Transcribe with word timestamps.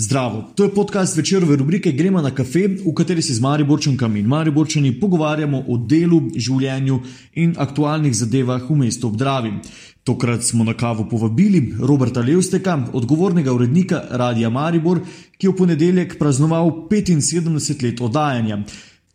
Zdravo, 0.00 0.52
to 0.54 0.64
je 0.64 0.74
podcast 0.74 1.16
večerove 1.16 1.56
rubrike 1.56 1.92
Gremo 1.92 2.22
na 2.22 2.30
kafe, 2.34 2.68
v 2.68 2.94
kateri 2.96 3.22
se 3.22 3.34
z 3.34 3.40
Mariborčankami 3.40 4.20
in 4.20 4.26
Mariborčani 4.26 4.94
pogovarjamo 5.00 5.58
o 5.68 5.76
delu, 5.76 6.22
življenju 6.36 6.96
in 7.34 7.52
aktualnih 7.58 8.14
zadevah 8.16 8.64
v 8.70 8.76
mestu 8.80 9.10
Obdravi. 9.10 9.50
Tokrat 10.04 10.42
smo 10.42 10.64
na 10.64 10.72
kavo 10.72 11.04
povabili 11.08 11.74
Roberta 11.78 12.24
Levsteka, 12.24 12.78
odgovornega 12.92 13.52
urednika 13.52 14.00
Radia 14.10 14.48
Maribor, 14.48 15.02
ki 15.36 15.46
je 15.46 15.52
v 15.52 15.56
ponedeljek 15.58 16.16
praznoval 16.18 16.72
75 16.88 17.84
let 17.84 18.00
oddajanja. 18.00 18.62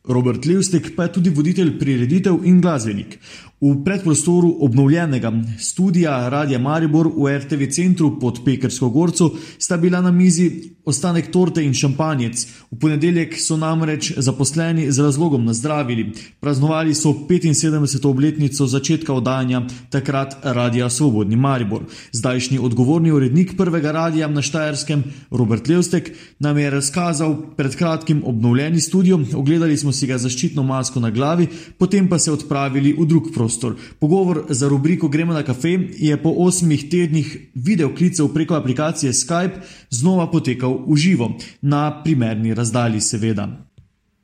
Robert 0.06 0.46
Levstek 0.46 0.92
pa 0.96 1.08
je 1.08 1.14
tudi 1.18 1.34
voditelj 1.34 1.80
prireditev 1.80 2.46
in 2.46 2.62
glasbenik. 2.62 3.18
V 3.62 3.84
predprostoru 3.86 4.58
obnovljenega 4.60 5.32
studia 5.60 6.30
Radia 6.30 6.60
Maribor 6.60 7.08
v 7.08 7.38
RTV 7.40 7.70
centru 7.72 8.10
pod 8.20 8.42
Pekersko 8.46 8.90
gorco 8.90 9.30
sta 9.58 9.78
bila 9.78 10.02
na 10.02 10.12
mizi 10.12 10.76
ostanek 10.86 11.32
torte 11.32 11.64
in 11.64 11.73
šampanjec. 11.73 12.44
V 12.72 12.80
ponedeljek 12.81 13.38
so 13.40 13.55
namreč 13.58 14.12
zaposleni 14.18 14.90
z 14.91 15.00
razlogom 15.00 15.45
nazdravili. 15.45 16.12
Praznovali 16.40 16.95
so 16.95 17.14
75. 17.30 18.08
obletnico 18.08 18.68
začetka 18.68 19.14
oddajanja 19.14 19.62
takrat 19.90 20.36
Radia 20.44 20.90
Svobodni 20.90 21.36
Maribor. 21.36 21.88
Zdajšnji 22.12 22.59
odgovorni 22.59 23.12
urednik 23.12 23.56
prvega 23.58 23.92
radia 23.92 24.28
na 24.28 24.42
Štajerskem, 24.42 25.03
Robert 25.31 25.67
Levstek, 25.67 26.12
nam 26.40 26.58
je 26.58 26.70
razkazal 26.70 27.38
pred 27.56 27.76
kratkim 27.76 28.22
obnovljeni 28.26 28.81
studio, 28.81 29.20
ogledali 29.36 29.78
smo 29.78 29.92
si 29.92 30.08
ga 30.08 30.17
zaščitno 30.17 30.64
masko 30.64 31.00
na 31.00 31.09
glavi, 31.09 31.48
potem 31.80 32.09
pa 32.09 32.20
se 32.20 32.31
odpravili 32.31 32.94
v 33.00 33.08
drug 33.08 33.31
prostor 33.34 33.45
prostor. 33.45 33.76
Pogovor 33.99 34.45
za 34.49 34.67
rubriko 34.70 35.08
Gremo 35.08 35.34
na 35.34 35.44
kafe 35.44 35.77
je 35.98 36.17
po 36.23 36.34
osmih 36.38 36.90
tednih 36.90 37.52
videoklicev 37.53 38.34
preko 38.34 38.55
aplikacije 38.55 39.13
Skype 39.13 39.62
znova 39.90 40.31
potekal 40.31 40.80
v 40.88 40.98
živo, 40.98 41.30
na 41.62 42.02
primerni 42.03 42.53
razdalji, 42.53 43.02
seveda. 43.02 43.48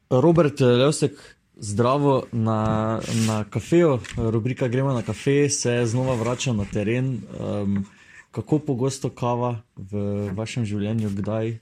Robert 0.09 0.59
Levsek, 0.59 1.13
zdravo 1.55 2.23
na, 2.31 2.99
na 3.27 3.43
kafeju. 3.43 3.99
Rubrika 4.17 4.67
Gremo 4.67 4.93
na 4.93 5.01
kafe 5.01 5.49
se 5.49 5.83
znova 5.85 6.15
vrača 6.15 6.53
na 6.53 6.65
teren. 6.65 7.21
Um, 7.39 7.85
kako 8.31 8.59
pogosto 8.59 9.09
kava 9.09 9.61
v 9.75 10.31
vašem 10.33 10.65
življenju, 10.65 11.09
kdaj 11.13 11.57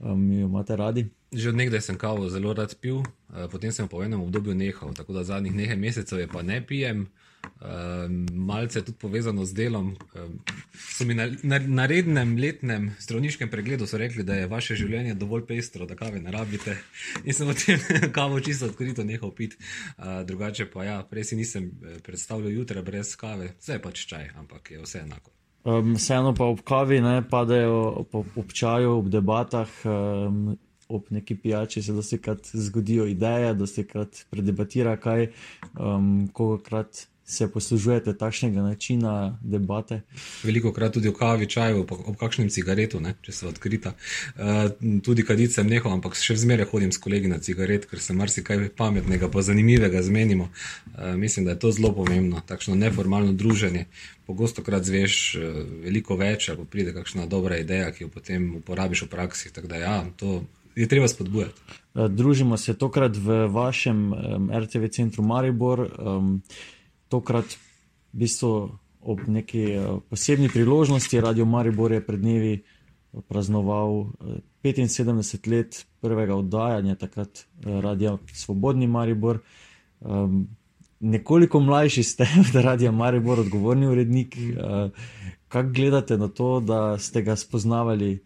um, 0.00 0.32
jo 0.32 0.50
imate 0.50 0.76
radi? 0.76 1.06
Že 1.32 1.48
od 1.48 1.56
nekdaj 1.60 1.80
sem 1.80 1.96
kavo 2.00 2.28
zelo 2.32 2.54
rad 2.56 2.72
pil, 2.80 3.04
eh, 3.04 3.48
potem 3.52 3.72
sem 3.72 3.88
po 3.88 4.00
enem 4.00 4.20
obdobju 4.20 4.54
nehal, 4.54 4.94
tako 4.96 5.12
da 5.12 5.24
zadnjih 5.24 5.54
nekaj 5.54 5.76
mesecev 5.76 6.18
je 6.18 6.28
pa 6.28 6.42
ne 6.42 6.66
pijem. 6.66 7.08
Eh, 7.44 8.08
malce 8.32 8.84
tudi 8.84 8.98
povezano 8.98 9.44
z 9.44 9.52
delom. 9.54 9.96
Eh, 10.14 10.28
so 10.72 11.04
mi 11.04 11.14
na, 11.14 11.28
na, 11.42 11.58
na 11.58 11.86
rednem 11.86 12.36
letnem 12.36 12.94
zdravniškem 13.00 13.50
pregledu 13.50 13.84
rekli, 13.92 14.24
da 14.24 14.34
je 14.34 14.46
vaše 14.46 14.74
življenje 14.74 15.14
dovolj 15.14 15.46
pestro, 15.46 15.86
da 15.86 15.94
kave 15.94 16.20
ne 16.20 16.32
rabite. 16.32 16.76
In 17.28 17.34
sem 17.34 17.46
potem 17.46 17.78
kavo 18.18 18.40
čisto 18.40 18.66
odkrito 18.66 19.04
nehal 19.04 19.30
piti. 19.34 19.56
Drugače 20.24 20.70
pa 20.70 20.84
ja, 20.84 21.02
prej 21.02 21.24
si 21.24 21.36
nisem 21.36 21.70
predstavljal 22.02 22.52
jutra 22.52 22.82
brez 22.82 23.16
kave, 23.16 23.52
je 23.66 23.82
pač 23.82 24.06
čaj, 24.06 24.32
ampak 24.38 24.70
je 24.70 24.80
vse 24.82 25.04
enako. 25.04 25.30
Um, 25.64 25.94
vseeno 25.94 26.32
pa 26.34 26.46
ob 26.48 26.62
kavi 26.64 27.00
ne 27.00 27.20
padajo 27.28 27.76
ob, 28.00 28.14
ob 28.36 28.52
čaju, 28.52 28.98
ob 29.02 29.08
debatah. 29.12 29.68
Um, 29.84 30.56
ob 30.88 31.10
neki 31.10 31.36
pijači 31.36 31.82
se 31.82 31.92
dosti 31.92 32.18
krat 32.18 32.50
zgodijo 32.52 33.06
ideje, 33.06 33.54
dosti 33.54 33.84
krat 33.84 34.24
predebatira 34.30 34.96
kaj, 34.96 35.30
um, 35.78 36.28
kolikrat 36.32 37.06
se 37.28 37.48
poslužujete 37.52 38.14
takšnega 38.16 38.62
načina 38.62 39.38
debate. 39.42 40.00
Veliko 40.42 40.72
krat 40.72 40.94
tudi 40.96 41.10
v 41.12 41.12
kavi, 41.12 41.46
čaju, 41.46 41.84
ob 41.84 42.16
kakšnem 42.16 42.48
cigaretu, 42.48 43.02
ne, 43.04 43.12
če 43.20 43.32
se 43.36 43.48
odkrita. 43.50 43.92
Uh, 44.32 44.72
tudi 45.04 45.26
kaditi 45.28 45.52
sem 45.52 45.68
nehal, 45.68 45.92
ampak 45.92 46.16
še 46.16 46.38
zmeraj 46.40 46.70
hodim 46.72 46.92
s 46.92 47.00
kolegi 47.04 47.28
na 47.28 47.36
cigaret, 47.44 47.84
ker 47.84 48.00
se 48.00 48.16
marsikaj 48.16 48.70
pametnega, 48.80 49.28
pa 49.28 49.44
zanimivega 49.44 50.00
zmenimo. 50.02 50.48
Uh, 50.48 51.12
mislim, 51.20 51.44
da 51.44 51.52
je 51.52 51.60
to 51.66 51.72
zelo 51.76 51.92
pomembno, 51.92 52.40
takšno 52.48 52.78
neformalno 52.80 53.36
druženje. 53.36 53.84
Pogosto 54.24 54.64
krat 54.64 54.88
zveš 54.88 55.20
uh, 55.36 55.60
veliko 55.84 56.16
več, 56.16 56.48
ali 56.48 56.64
pride 56.64 56.96
kakšna 56.96 57.28
dobra 57.28 57.60
ideja, 57.60 57.92
ki 57.92 58.06
jo 58.06 58.14
potem 58.14 58.54
uporabiš 58.62 59.04
v 59.04 59.12
praksi. 59.12 59.52
Tako 59.52 59.68
da 59.68 59.84
ja, 59.84 59.98
to 60.16 60.46
je 60.78 60.88
treba 60.88 61.08
spodbujati. 61.08 61.60
Eh, 61.94 62.08
družimo 62.08 62.56
se 62.56 62.74
tokrat 62.78 63.16
v 63.16 63.46
vašem 63.50 64.12
um, 64.12 64.50
RTV 64.54 64.88
centru 64.94 65.22
Maribor, 65.22 65.80
um, 65.98 66.42
tokrat 67.08 67.44
v 68.12 68.18
bistvu 68.24 68.52
ob 69.00 69.20
neki 69.26 69.64
uh, 69.76 70.00
posebni 70.10 70.48
priložnosti. 70.48 71.20
Radio 71.20 71.44
Maribor 71.44 71.92
je 71.92 72.04
pred 72.06 72.20
dnevi 72.20 72.62
praznoval 73.28 73.90
uh, 73.98 74.10
75 74.62 75.50
let 75.50 75.86
prvega 76.00 76.36
oddajanja, 76.36 76.94
takrat 76.94 77.42
uh, 77.42 77.80
Radio 77.80 78.18
Svobodni 78.32 78.86
Maribor. 78.86 79.40
Um, 80.00 80.48
nekoliko 81.00 81.60
mlajši 81.60 82.02
ste, 82.02 82.28
da 82.52 82.62
Radio 82.62 82.92
Maribor, 82.92 83.40
odgovorni 83.40 83.86
urednik. 83.86 84.36
Uh, 84.36 84.90
Kako 85.48 85.68
gledate 85.68 86.18
na 86.18 86.28
to, 86.28 86.60
da 86.60 86.98
ste 86.98 87.22
ga 87.22 87.36
spoznavali? 87.36 88.18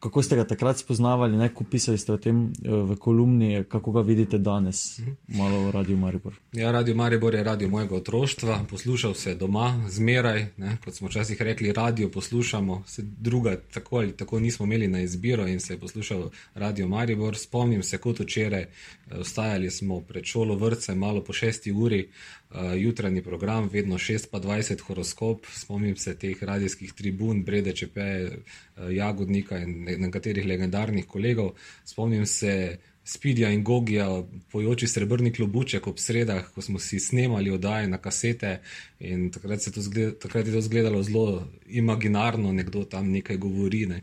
Kako 0.00 0.22
ste 0.22 0.36
ga 0.36 0.44
takrat 0.44 0.78
spoznavali, 0.78 1.36
ne 1.36 1.48
ko 1.54 1.64
pisali 1.64 1.98
ste 1.98 2.12
o 2.12 2.16
tem 2.16 2.44
eh, 2.46 2.70
v 2.70 2.96
kolumni, 2.96 3.64
kako 3.68 3.92
ga 3.92 4.00
vidite 4.00 4.38
danes, 4.38 4.98
mhm. 4.98 5.12
malo 5.38 5.60
v 5.66 5.70
Radio 5.70 5.96
Maribor. 5.96 6.34
Ja, 6.52 6.72
Radio 6.72 6.94
Maribor 6.94 7.34
je 7.34 7.44
radio 7.44 7.68
mojega 7.68 7.94
otroštva, 7.96 8.64
poslušal 8.70 9.14
se 9.14 9.34
doma, 9.34 9.84
zmeraj, 9.88 10.46
ne, 10.56 10.76
kot 10.84 10.94
smo 10.94 11.08
včasih 11.08 11.42
rekli, 11.42 11.72
radio 11.72 12.08
poslušamo, 12.08 12.82
se 12.86 13.02
druga 13.02 13.56
tako 13.74 13.96
ali 13.96 14.16
tako 14.16 14.40
nismo 14.40 14.66
imeli 14.66 14.88
na 14.88 15.00
izbiro 15.00 15.46
in 15.46 15.60
se 15.60 15.74
je 15.74 15.78
poslušal 15.78 16.30
Radio 16.54 16.88
Maribor. 16.88 17.36
Spomnim 17.36 17.82
se, 17.82 17.98
kot 17.98 18.20
včeraj, 18.20 18.66
ostajali 19.10 19.66
eh, 19.66 19.70
smo 19.70 20.00
pred 20.00 20.24
šolo 20.24 20.54
vrtce, 20.54 20.94
malo 20.94 21.24
po 21.24 21.32
šesti 21.32 21.72
uri. 21.72 22.08
Uh, 22.50 22.56
jutranji 22.76 23.22
program, 23.22 23.68
vedno 23.72 23.98
6:20 23.98 24.80
horoskop, 24.80 25.46
spomnim 25.46 25.96
se 25.96 26.18
teh 26.18 26.42
radijskih 26.42 26.92
tribun, 26.92 27.44
Brede 27.44 27.72
Čepe, 27.72 28.28
uh, 28.76 28.94
Jagodnika 28.94 29.58
in 29.58 29.84
nekaterih 29.98 30.46
legendarnih 30.46 31.06
kolegov. 31.06 31.52
Spomnim 31.84 32.26
se 32.26 32.78
Spidija 33.04 33.50
in 33.50 33.64
Gogija, 33.64 34.06
pojoči 34.52 34.86
srebrni 34.86 35.32
klobuček 35.32 35.86
ob 35.86 35.98
sredah, 35.98 36.50
ko 36.54 36.62
smo 36.62 36.78
si 36.78 37.00
snemali 37.00 37.50
oddaje 37.50 37.88
na 37.88 37.98
kasete 37.98 38.60
in 39.00 39.30
takrat, 39.34 39.60
zgled, 39.60 40.18
takrat 40.18 40.46
je 40.46 40.52
to 40.52 40.58
izgledalo 40.58 41.02
zelo 41.02 41.48
imaginarno, 41.66 42.52
nekdo 42.52 42.84
tam 42.84 43.10
nekaj 43.10 43.36
govori. 43.36 43.86
Ne. 43.86 44.02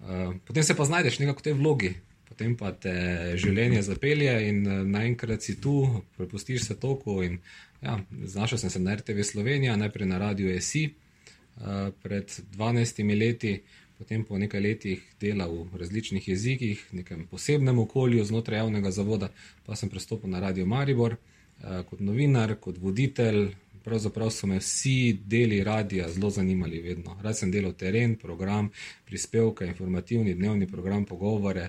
Uh, 0.00 0.34
potem 0.46 0.64
se 0.64 0.74
pa 0.74 0.84
znajdeš 0.84 1.18
nekako 1.18 1.38
v 1.38 1.42
tej 1.42 1.52
vlogi 1.52 1.94
potem 2.32 2.56
pa 2.56 2.72
te 2.72 2.92
življenje 3.36 3.84
zapelje 3.84 4.32
in 4.48 4.64
uh, 4.64 4.80
naenkrat 4.88 5.44
si 5.44 5.58
tu, 5.60 5.76
prepustiš 6.16 6.64
se 6.70 6.78
toku. 6.80 7.20
In, 7.26 7.38
ja, 7.84 7.98
znašel 8.34 8.58
sem 8.62 8.72
se 8.72 8.80
na 8.80 8.96
RTV 8.96 9.26
Slovenija, 9.28 9.76
najprej 9.76 10.08
na 10.08 10.18
radiju 10.22 10.50
ESI 10.56 10.86
uh, 10.88 11.92
pred 12.02 12.32
12 12.56 13.04
leti. 13.18 13.54
Potem 14.02 14.24
po 14.26 14.34
nekaj 14.34 14.58
letih 14.60 15.02
dela 15.22 15.46
v 15.46 15.78
različnih 15.78 16.24
jezikih, 16.28 16.80
v 16.90 16.96
nekem 16.96 17.20
posebnem 17.30 17.78
okolju 17.78 18.24
znotraj 18.26 18.58
javnega 18.58 18.90
zavoda, 18.90 19.28
pa 19.62 19.76
sem 19.78 19.86
prestopil 19.86 20.30
na 20.30 20.40
Radio 20.42 20.66
Maribor 20.66 21.14
eh, 21.14 21.84
kot 21.86 22.00
novinar, 22.02 22.56
kot 22.58 22.82
voditelj. 22.82 23.52
Pravzaprav 23.82 24.30
so 24.30 24.46
me 24.46 24.58
vsi 24.58 25.14
deli 25.26 25.62
radia 25.62 26.08
zelo 26.10 26.30
zanimali, 26.30 26.82
vedno. 26.82 27.14
Rad 27.22 27.38
sem 27.38 27.50
delal 27.50 27.76
teren, 27.78 28.16
program, 28.18 28.72
prispevke, 29.06 29.66
informativni 29.70 30.34
dnevni 30.34 30.66
program, 30.70 31.06
pogovore, 31.06 31.68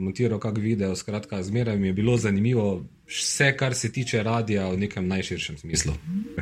montiral 0.00 0.40
kak 0.40 0.58
video, 0.58 0.96
skratka, 0.96 1.42
zmeraj 1.42 1.78
mi 1.78 1.90
je 1.90 1.92
bilo 1.92 2.16
zanimivo 2.16 2.82
vse, 3.06 3.52
kar 3.56 3.74
se 3.74 3.92
tiče 3.92 4.22
radia 4.22 4.68
v 4.70 4.78
nekem 4.86 5.08
najširšem 5.08 5.58
smislu. 5.58 5.92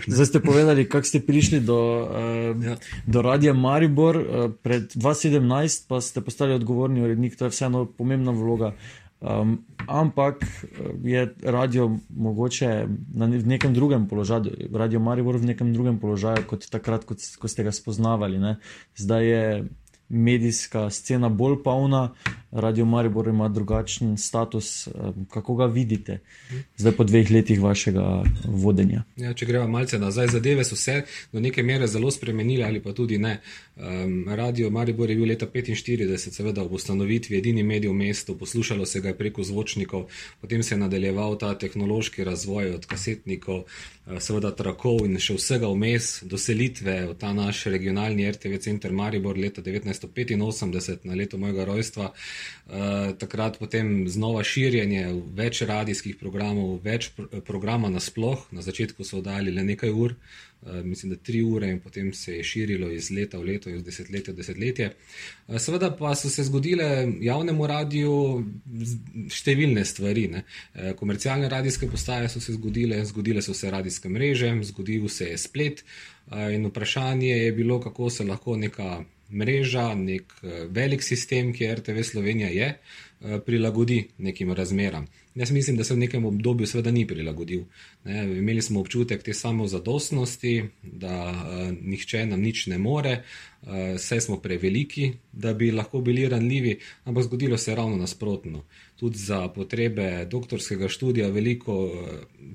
Zdaj 0.06 0.26
ste 0.26 0.40
povedali, 0.40 0.88
kako 0.88 1.06
ste 1.06 1.20
prišli 1.20 1.60
do, 1.60 1.80
uh, 2.06 2.64
ja. 2.64 2.76
do 3.06 3.22
radia 3.22 3.52
Maribor, 3.52 4.16
uh, 4.16 4.26
pred 4.62 4.92
2017 4.94 5.88
pa 5.88 6.00
ste 6.00 6.20
postali 6.20 6.54
odgovorni 6.54 7.02
urednik, 7.02 7.36
to 7.36 7.48
je 7.48 7.54
vseeno 7.56 7.86
pomembna 7.86 8.32
vloga. 8.32 8.74
Um, 9.18 9.64
ampak 9.86 10.46
je 11.02 11.34
radio 11.42 11.90
mogoče 12.10 12.86
na, 13.14 13.26
v 13.26 13.46
nekem 13.46 13.74
drugem 13.74 14.06
položaju, 14.06 14.70
radio 14.70 15.00
Maribor 15.02 15.40
v 15.42 15.50
nekem 15.50 15.72
drugem 15.74 15.98
položaju 15.98 16.46
kot 16.46 16.70
takrat, 16.70 17.02
kot, 17.02 17.18
ko 17.18 17.50
ste 17.50 17.66
ga 17.66 17.74
spoznavali. 17.74 18.38
Ne? 18.38 18.62
Zdaj 18.94 19.24
je 19.26 19.42
medijska 20.08 20.90
scena 20.90 21.28
bolj 21.28 21.62
polna, 21.64 22.14
Radio 22.50 22.84
Maribor 22.84 23.28
ima 23.28 23.48
drugačen 23.48 24.16
status. 24.16 24.88
Kako 25.30 25.54
ga 25.54 25.66
vidite 25.66 26.20
zdaj 26.76 26.92
po 26.92 27.04
dveh 27.04 27.30
letih 27.30 27.60
vašega 27.62 28.22
vodenja? 28.44 29.02
Ja, 29.16 29.34
če 29.34 29.46
gremo 29.46 29.68
malce 29.68 29.98
nazaj, 29.98 30.26
zadeve 30.32 30.64
so 30.64 30.76
se 30.76 31.02
do 31.32 31.40
neke 31.40 31.62
mere 31.62 31.86
zelo 31.86 32.10
spremenile 32.10 32.64
ali 32.64 32.80
pa 32.82 32.92
tudi 32.92 33.18
ne. 33.18 33.40
Um, 33.76 34.24
Radio 34.28 34.70
Maribor 34.70 35.10
je 35.10 35.16
bil 35.16 35.28
leta 35.28 35.46
1945, 35.46 36.32
seveda 36.40 36.62
ob 36.62 36.72
ustanovitvi 36.72 37.36
edini 37.38 37.62
medij 37.62 37.90
v 37.90 37.94
mestu, 37.94 38.38
poslušalo 38.38 38.86
se 38.86 39.00
ga 39.00 39.08
je 39.08 39.18
preko 39.18 39.44
zvočnikov, 39.44 40.08
potem 40.40 40.62
se 40.62 40.74
je 40.74 40.78
nadaljeval 40.78 41.38
ta 41.38 41.52
tehnološki 41.58 42.24
razvoj 42.24 42.74
od 42.74 42.86
kasetnikov, 42.86 43.60
uh, 43.60 44.18
seveda 44.18 44.54
trakov 44.56 45.04
in 45.04 45.20
še 45.20 45.36
vsega 45.36 45.68
vmes, 45.68 46.22
do 46.24 46.40
selitve 46.40 46.96
v 47.12 47.14
ta 47.20 47.32
naš 47.36 47.66
regionalni 47.68 48.30
RTV 48.30 48.58
center 48.64 48.92
Maribor 48.92 49.36
leta 49.38 49.62
1985, 50.06 51.04
na 51.04 51.14
leto 51.14 51.38
mojega 51.38 51.64
rojstva. 51.64 52.12
Uh, 52.12 52.74
takrat 53.18 53.58
potem 53.58 54.08
znova 54.08 54.44
širjenje 54.44 55.08
več 55.34 55.62
radijskih 55.62 56.16
programov, 56.20 56.78
več 56.84 57.10
pr 57.16 57.42
programa 57.42 57.90
nasploh, 57.90 58.46
na 58.52 58.62
začetku 58.62 59.04
so 59.04 59.18
oddali 59.18 59.50
le 59.50 59.64
nekaj 59.64 59.90
ur. 59.90 60.14
Eh, 60.66 60.82
mislim, 60.82 61.10
da 61.10 61.16
tri 61.16 61.42
ure, 61.42 61.70
in 61.70 61.80
potem 61.80 62.12
se 62.12 62.36
je 62.36 62.44
širilo 62.44 62.90
iz 62.90 63.10
leta 63.10 63.38
v 63.38 63.44
leto, 63.44 63.70
iz 63.70 63.82
desetletja 63.84 64.32
v 64.32 64.36
desetletje. 64.36 64.90
Eh, 65.48 65.58
seveda 65.58 65.90
pa 65.96 66.14
so 66.14 66.30
se 66.30 66.44
zgodile 66.44 67.12
javnemu 67.22 67.66
radiju 67.66 68.14
številne 69.30 69.84
stvari. 69.84 70.26
Ne. 70.28 70.42
Eh, 70.74 70.94
komercialne 70.98 71.48
radijske 71.48 71.86
postaje 71.86 72.28
so 72.28 72.40
se 72.40 72.56
zgodile, 72.56 73.04
zgodile 73.06 73.42
so 73.42 73.54
se 73.54 73.70
radijske 73.70 74.08
mreže, 74.08 74.50
zgodil 74.72 75.08
se 75.08 75.30
je 75.30 75.38
splet. 75.38 75.84
In 76.28 76.66
vprašanje 76.66 77.28
je 77.28 77.52
bilo, 77.52 77.78
kako 77.80 78.10
se 78.10 78.24
lahko 78.24 78.56
neka 78.56 79.04
mreža, 79.30 79.94
nek 79.94 80.32
velik 80.70 81.02
sistem, 81.02 81.52
ki 81.52 81.64
je 81.64 81.74
RTV 81.74 82.02
Slovenija, 82.02 82.48
je, 82.48 82.68
prilagodi 83.46 84.04
nekim 84.18 84.52
razmeram. 84.52 85.06
Jaz 85.38 85.50
mislim, 85.50 85.76
da 85.76 85.84
se 85.84 85.94
v 85.94 85.98
nekem 85.98 86.24
obdobju 86.24 86.66
seveda 86.66 86.90
ni 86.90 87.06
prilagodil. 87.06 87.62
Ne, 88.04 88.24
imeli 88.38 88.62
smo 88.62 88.80
občutek 88.80 89.22
te 89.22 89.34
samozadostnosti, 89.34 90.64
da 90.82 91.14
uh, 91.30 91.76
nihče 91.80 92.24
nam 92.26 92.40
nič 92.42 92.66
ne 92.66 92.78
more, 92.78 93.12
uh, 93.62 93.68
vse 93.94 94.20
smo 94.20 94.40
preveliki, 94.42 95.12
da 95.32 95.52
bi 95.54 95.70
lahko 95.70 96.00
bili 96.00 96.28
ranljivi, 96.28 96.78
ampak 97.04 97.24
zgodilo 97.24 97.58
se 97.58 97.70
je 97.70 97.76
ravno 97.76 97.96
nasprotno. 97.96 98.64
Tudi 98.98 99.18
za 99.18 99.48
potrebe 99.54 100.24
doktorskega 100.26 100.88
študija 100.90 101.28
veliko 101.30 101.74
uh, 101.86 101.92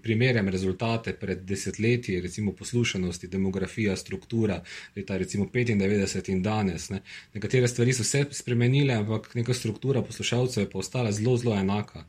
primerjam 0.03 0.49
rezultate 0.49 1.13
pred 1.13 1.45
desetletji, 1.47 2.21
recimo 2.21 2.51
poslušanosti, 2.51 3.27
demografija, 3.27 3.95
struktura, 3.95 4.59
leta 4.95 5.17
recimo 5.17 5.45
95 5.45 6.31
in 6.31 6.41
danes. 6.43 6.89
Ne. 6.89 6.99
Nekatere 7.33 7.67
stvari 7.67 7.93
so 7.93 8.03
se 8.03 8.25
spremenile, 8.31 8.93
ampak 8.93 9.35
neka 9.35 9.53
struktura 9.53 10.01
poslušalcev 10.01 10.63
je 10.63 10.69
pa 10.69 10.79
ostala 10.79 11.11
zelo, 11.11 11.37
zelo 11.37 11.55
enaka. 11.55 12.05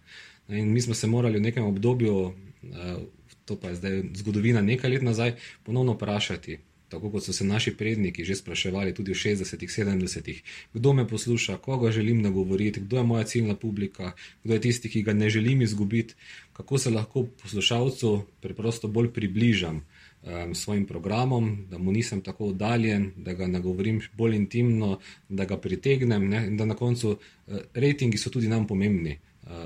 In 0.48 0.72
mi 0.72 0.80
smo 0.80 0.94
se 0.94 1.06
morali 1.06 1.38
v 1.38 1.42
nekem 1.42 1.64
obdobju, 1.64 2.32
eh, 2.62 2.96
to 3.44 3.56
pa 3.56 3.68
je 3.68 3.74
zdaj 3.74 4.02
zgodovina 4.14 4.62
nekaj 4.62 4.90
let 4.90 5.02
nazaj, 5.02 5.34
ponovno 5.62 5.92
vprašati, 5.92 6.58
tako 6.88 7.10
kot 7.10 7.24
so 7.24 7.32
se 7.32 7.44
naši 7.44 7.74
predniki 7.76 8.24
že 8.24 8.36
spraševali 8.36 8.94
tudi 8.94 9.12
v 9.12 9.18
60-ih, 9.18 9.70
70-ih, 9.70 10.42
kdo 10.74 10.92
me 10.92 11.08
posluša, 11.08 11.56
koga 11.56 11.90
želim 11.90 12.22
nagovoriti, 12.22 12.80
kdo 12.80 12.96
je 12.96 13.02
moja 13.02 13.24
ciljna 13.24 13.56
publika, 13.56 14.12
kdo 14.44 14.54
je 14.54 14.60
tisti, 14.60 14.88
ki 14.88 15.02
ga 15.02 15.12
ne 15.12 15.30
želim 15.30 15.62
izgubiti, 15.62 16.14
kako 16.52 16.78
se 16.78 16.90
lahko 16.90 17.26
poslušalcu 17.42 18.22
preprosto 18.40 18.88
bolj 18.88 19.12
približam. 19.12 19.84
Um, 20.24 20.54
svojim 20.54 20.86
programom, 20.86 21.66
da 21.70 21.78
mu 21.78 21.92
nisem 21.92 22.22
tako 22.24 22.46
oddaljen, 22.46 23.10
da 23.16 23.34
ga 23.36 23.46
nagovorim 23.46 24.00
bolj 24.16 24.36
intimno, 24.36 24.98
da 25.28 25.44
ga 25.44 25.58
pritegnem, 25.60 26.28
ne? 26.28 26.46
in 26.46 26.56
da 26.56 26.64
na 26.64 26.74
koncu 26.74 27.10
uh, 27.10 27.58
rejtingi 27.74 28.18
so 28.18 28.30
tudi 28.30 28.48
nam 28.48 28.66
pomembni. 28.66 29.18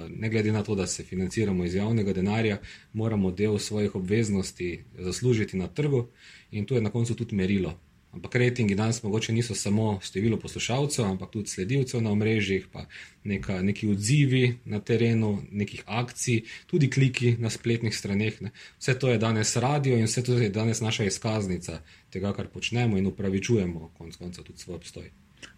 Ne 0.08 0.28
glede 0.28 0.52
na 0.52 0.62
to, 0.62 0.74
da 0.74 0.86
se 0.86 1.04
financiramo 1.04 1.64
iz 1.64 1.74
javnega 1.74 2.12
denarja, 2.12 2.60
moramo 2.92 3.30
del 3.30 3.58
svojih 3.58 3.94
obveznosti 3.94 4.84
zaslužiti 4.98 5.56
na 5.56 5.68
trgu 5.68 6.08
in 6.50 6.66
to 6.66 6.74
je 6.74 6.80
na 6.80 6.90
koncu 6.90 7.14
tudi 7.14 7.36
merilo. 7.36 7.78
Ampak 8.12 8.34
rejtingi 8.34 8.74
danes 8.74 9.02
mogoče 9.02 9.32
niso 9.32 9.54
samo 9.54 10.00
število 10.02 10.38
poslušalcev, 10.40 11.04
ampak 11.04 11.30
tudi 11.30 11.48
sledilcev 11.48 12.02
na 12.02 12.10
omrežjih, 12.10 12.66
pa 12.72 12.86
neka, 13.24 13.62
neki 13.62 13.88
odzivi 13.88 14.58
na 14.64 14.80
terenu, 14.80 15.42
nekih 15.50 15.82
akcij, 15.86 16.40
tudi 16.66 16.90
kliki 16.90 17.36
na 17.38 17.50
spletnih 17.50 17.96
straneh. 17.96 18.42
Ne. 18.42 18.50
Vse 18.78 18.98
to 18.98 19.12
je 19.12 19.18
danes 19.18 19.56
radio 19.56 19.96
in 19.96 20.08
vse 20.08 20.24
to 20.24 20.38
je 20.38 20.48
danes 20.48 20.80
naša 20.80 21.04
izkaznica 21.04 21.82
tega, 22.10 22.32
kar 22.32 22.48
počnemo 22.48 22.98
in 22.98 23.06
upravičujemo 23.06 23.92
konec 23.98 24.16
konca 24.16 24.42
tudi 24.42 24.58
svoj 24.58 24.76
obstoj. 24.76 25.10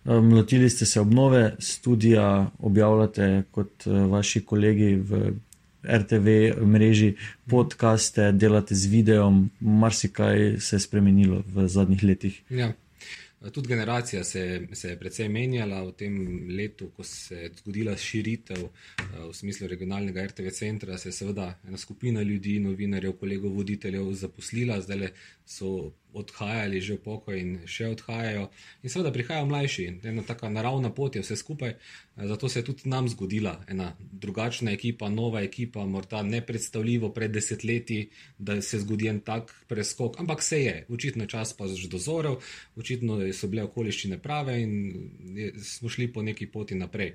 Lotili 0.04 0.70
ste 0.70 0.86
se 0.86 1.00
obnove, 1.00 1.56
študija 1.58 2.50
objavljate 2.58 3.42
kot 3.50 3.86
eh, 3.86 3.90
vaši 3.90 4.44
kolegi 4.44 4.94
v 4.94 5.32
RTV 5.84 6.60
mreži, 6.66 7.14
podkaste, 7.48 8.32
delate 8.32 8.74
z 8.74 8.86
videom, 8.86 9.50
marsikaj 9.60 10.60
se 10.60 10.76
je 10.76 10.80
spremenilo 10.80 11.42
v 11.46 11.68
zadnjih 11.68 12.04
letih. 12.04 12.42
Ja. 12.50 12.72
Tudi 13.52 13.68
generacija 13.68 14.24
se, 14.24 14.66
se 14.72 14.88
je 14.88 14.96
precej 15.00 15.28
menjala 15.32 15.78
v 15.82 15.92
tem 15.96 16.16
letu, 16.56 16.90
ko 16.96 17.04
se 17.04 17.36
je 17.36 17.52
zgodila 17.62 17.94
širitev 17.96 18.58
eh, 18.64 19.04
v 19.28 19.32
smislu 19.32 19.68
regionalnega 19.68 20.26
RTV 20.26 20.52
centra. 20.52 20.98
Se 20.98 21.08
je 21.08 21.12
seveda 21.12 21.54
ena 21.68 21.78
skupina 21.78 22.22
ljudi, 22.22 22.58
novinarjev, 22.60 23.12
kolegov, 23.20 23.54
voditeljev 23.56 24.12
zaposlila, 24.12 24.80
zdaj 24.80 25.08
so 25.50 25.90
odhajali 26.14 26.78
že 26.82 26.98
v 26.98 27.02
pokoj 27.02 27.34
in 27.34 27.50
še 27.66 27.90
odhajajo. 27.90 28.50
In 28.82 28.90
seveda 28.90 29.10
prihajajo 29.14 29.46
mlajši, 29.50 29.84
ena 30.06 30.22
taka 30.26 30.50
naravna 30.50 30.90
pot 30.94 31.14
je 31.14 31.22
vse 31.22 31.36
skupaj. 31.38 31.74
Zato 32.16 32.48
se 32.48 32.60
je 32.60 32.66
tudi 32.66 32.90
nam 32.90 33.08
zgodila 33.08 33.56
ena 33.70 33.94
drugačna 33.98 34.74
ekipa, 34.74 35.08
nova 35.08 35.42
ekipa, 35.42 35.86
morda 35.86 36.22
nepredstavljivo 36.22 37.12
pred 37.14 37.34
desetletji, 37.34 38.10
da 38.38 38.60
se 38.62 38.82
zgodi 38.82 39.08
en 39.10 39.20
tak 39.26 39.54
preskok, 39.70 40.18
ampak 40.20 40.42
se 40.42 40.62
je, 40.62 40.74
očitno 40.88 41.26
čas 41.26 41.54
pa 41.56 41.66
že 41.66 41.88
dozorel, 41.88 42.38
očitno 42.76 43.20
so 43.32 43.48
bile 43.50 43.66
okoliščine 43.66 44.18
prave 44.22 44.58
in 44.62 44.74
smo 45.62 45.88
šli 45.88 46.12
po 46.12 46.22
neki 46.22 46.50
poti 46.50 46.74
naprej. 46.74 47.14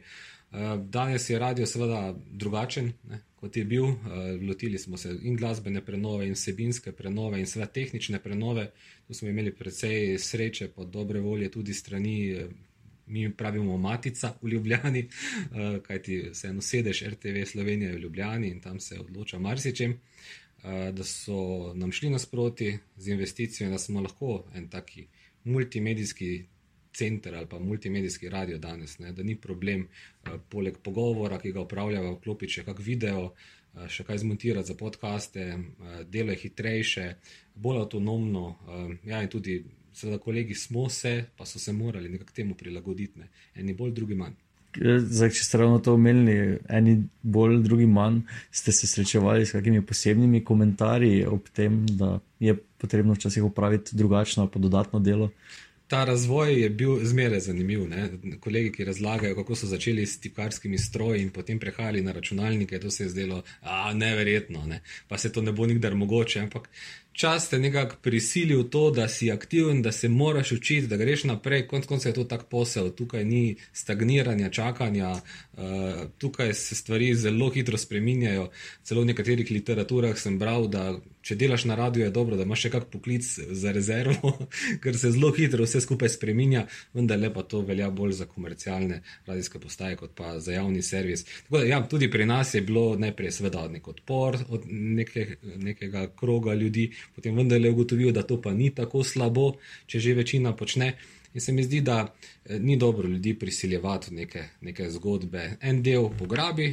Danes 0.88 1.30
je 1.30 1.39
radio 1.39 1.65
seveda 1.65 2.15
drugačen, 2.31 2.92
ne, 3.09 3.19
kot 3.36 3.57
je 3.57 3.65
bil. 3.65 3.86
Lotili 4.47 4.77
smo 4.80 4.97
se 4.97 5.15
in 5.21 5.36
glasbene 5.36 5.86
prenove, 5.86 6.27
in 6.27 6.33
vsebinske 6.33 6.92
prenove, 6.92 7.39
in 7.39 7.47
seveda 7.47 7.71
tehnične 7.71 8.19
prenove. 8.19 8.71
Tu 9.07 9.13
smo 9.13 9.27
imeli 9.27 9.56
precej 9.56 10.18
sreče, 10.19 10.69
pa 10.75 10.83
dobre 10.83 11.19
volje 11.19 11.51
tudi 11.51 11.74
strani. 11.74 12.45
Mi 13.07 13.33
pravimo 13.33 13.77
Matica 13.77 14.33
v 14.42 14.50
Ljubljani, 14.50 15.03
kajti 15.88 16.30
vseeno 16.31 16.62
sedeš 16.62 17.03
RTV 17.03 17.44
Slovenije 17.45 17.92
v 17.92 18.00
Ljubljani 18.00 18.50
in 18.50 18.62
tam 18.62 18.80
se 18.80 19.00
odloča 19.00 19.39
marsičem, 19.39 20.00
da 20.63 21.03
so 21.03 21.74
nam 21.75 21.92
šli 21.92 22.09
nasproti 22.09 22.77
z 22.97 23.07
investicijo, 23.07 23.69
da 23.69 23.77
smo 23.77 24.01
lahko 24.01 24.44
en 24.56 24.69
taki 24.69 25.06
multimedijski 25.44 26.45
center 26.95 27.36
ali 27.36 27.50
pa 27.50 27.59
multimedijski 27.59 28.30
radio 28.30 28.57
danes, 28.57 29.00
ne, 29.00 29.12
da 29.12 29.24
ni 29.24 29.36
problem, 29.36 29.88
uh, 29.88 30.39
poleg 30.50 30.77
pogovora, 30.83 31.39
ki 31.39 31.51
ga 31.51 31.65
upravljajo, 31.65 32.15
vklopiti 32.19 32.59
še 32.59 32.65
kak 32.68 32.80
video, 32.80 33.27
uh, 33.31 33.88
še 33.92 34.07
kaj 34.07 34.24
zmontirati 34.24 34.71
za 34.71 34.77
podkaste, 34.80 35.50
uh, 35.56 36.00
delo 36.09 36.33
je 36.33 36.44
hitrejše, 36.45 37.09
bolj 37.56 37.83
avtonomno. 37.86 38.47
Ja, 39.07 39.21
in 39.24 39.30
tudi, 39.31 39.62
seveda, 39.95 40.19
kolegi 40.24 40.56
smo 40.56 40.89
se, 40.89 41.21
pa 41.38 41.45
so 41.45 41.59
se 41.59 41.74
morali 41.74 42.09
nekako 42.09 42.36
temu 42.36 42.56
prilagoditi, 42.56 43.19
ne. 43.19 43.30
eni 43.56 43.74
bolj, 43.74 43.94
drugi 43.95 44.18
manj. 44.19 44.36
Zdaj, 44.75 45.30
če 45.31 45.44
ste 45.45 45.59
ravno 45.62 45.80
to 45.80 45.94
omenili, 45.95 46.57
eni 46.68 46.97
bolj, 47.23 47.61
drugi 47.64 47.85
manj, 47.87 48.25
ste 48.52 48.73
se 48.75 48.90
srečevali 48.92 49.45
s 49.47 49.56
kakimi 49.56 49.80
posebnimi 49.87 50.44
komentarji 50.44 51.23
ob 51.31 51.47
tem, 51.56 51.85
da 51.87 52.18
je 52.44 52.57
potrebno 52.78 53.16
včasih 53.16 53.47
upraviti 53.47 53.95
drugačno, 53.95 54.49
pa 54.52 54.59
dodatno 54.59 54.99
delo. 54.99 55.30
Uh, 55.31 55.65
ta 55.87 56.06
razvoj 56.06 56.61
je 56.61 56.69
bil 56.69 56.99
zmeraj 57.06 57.39
zanimiv. 57.39 57.87
Ne? 57.89 58.09
Kolegi, 58.39 58.71
ki 58.71 58.85
razlagajo, 58.85 59.35
kako 59.35 59.56
so 59.56 59.68
začeli 59.68 60.06
s 60.06 60.19
tipkarskimi 60.19 60.77
stroji 60.77 61.21
in 61.21 61.30
potem 61.30 61.59
prehajali 61.59 62.01
na 62.01 62.11
računalnike, 62.11 62.80
to 62.80 62.92
se 62.92 63.04
je 63.04 63.09
zdelo 63.09 63.44
neverjetno, 63.94 64.65
ne? 64.65 64.81
pa 65.07 65.18
se 65.18 65.31
to 65.31 65.42
ne 65.42 65.51
bo 65.51 65.65
nikdar 65.65 65.95
mogoče. 65.95 66.39
Ampak 66.39 66.69
čas 67.16 67.50
te 67.50 67.60
nekako 67.60 67.95
prisili 68.02 68.56
v 68.56 68.64
to, 68.69 68.92
da 68.92 69.07
si 69.07 69.31
aktiven, 69.31 69.81
da 69.81 69.92
se 69.92 70.10
moraš 70.10 70.52
učiti, 70.52 70.88
da 70.88 70.98
greš 70.98 71.24
naprej. 71.24 71.68
Konec 71.68 71.88
koncev 71.88 72.10
je 72.10 72.14
to 72.14 72.24
tak 72.24 72.44
posel, 72.50 72.90
tukaj 72.92 73.26
ni 73.26 73.56
stagniranja, 73.74 74.50
čakanja, 74.50 75.12
uh, 75.12 75.62
tukaj 76.18 76.54
se 76.54 76.76
stvari 76.76 77.16
zelo 77.16 77.50
hitro 77.50 77.78
spreminjajo. 77.78 78.50
Celo 78.84 79.02
v 79.02 79.06
nekaterih 79.06 79.52
literaturah 79.52 80.18
sem 80.19 80.40
bral, 80.40 80.68
da 80.68 80.98
če 81.26 81.36
delaš 81.36 81.66
na 81.66 81.76
radiju, 81.76 82.06
je 82.06 82.12
dobro, 82.14 82.38
da 82.38 82.44
imaš 82.45 82.68
še 82.68 82.69
kak 82.76 82.90
poklic 82.94 83.26
za 83.62 83.72
rezervo, 83.74 84.34
ker 84.84 84.98
se 85.00 85.14
zelo 85.16 85.31
hitro 85.34 85.66
vse 85.66 85.81
skupaj 85.81 86.12
spreminja, 86.18 86.66
vendar 86.94 87.19
lepa 87.19 87.45
to 87.48 87.64
velja 87.66 87.90
bolj 87.90 88.18
za 88.19 88.28
komercialne 88.30 89.02
radijske 89.26 89.60
postaje, 89.64 89.95
kot 89.98 90.14
pa 90.18 90.36
za 90.40 90.54
javni 90.54 90.84
servis. 90.86 91.26
Da, 91.50 91.64
ja, 91.66 91.80
tudi 91.90 92.12
pri 92.12 92.28
nas 92.30 92.54
je 92.54 92.62
bilo 92.62 92.94
najprej 93.00 93.31
seveda 93.40 93.66
nek 93.72 93.88
odpor 93.88 94.38
od 94.50 94.68
neke, 94.69 95.38
nekega 95.56 96.06
kroga 96.19 96.54
ljudi, 96.54 96.92
potem 97.16 97.35
vendarle 97.35 97.69
ugotovil, 97.69 98.12
da 98.12 98.24
to 98.24 98.40
pa 98.42 98.54
ni 98.54 98.71
tako 98.76 99.04
slabo, 99.04 99.54
če 99.88 100.00
že 100.00 100.14
večina 100.14 100.56
počne. 100.56 100.95
In 101.35 101.42
se 101.42 101.52
mi 101.52 101.64
zdi, 101.64 101.81
da 101.81 102.16
ni 102.59 102.78
dobro 102.78 103.09
ljudi 103.09 103.33
prisiljevati 103.40 104.12
v 104.12 104.14
neke, 104.21 104.44
neke 104.62 104.90
zgodbe. 104.90 105.57
En 105.62 105.81
del 105.83 106.09
pograbi, 106.18 106.69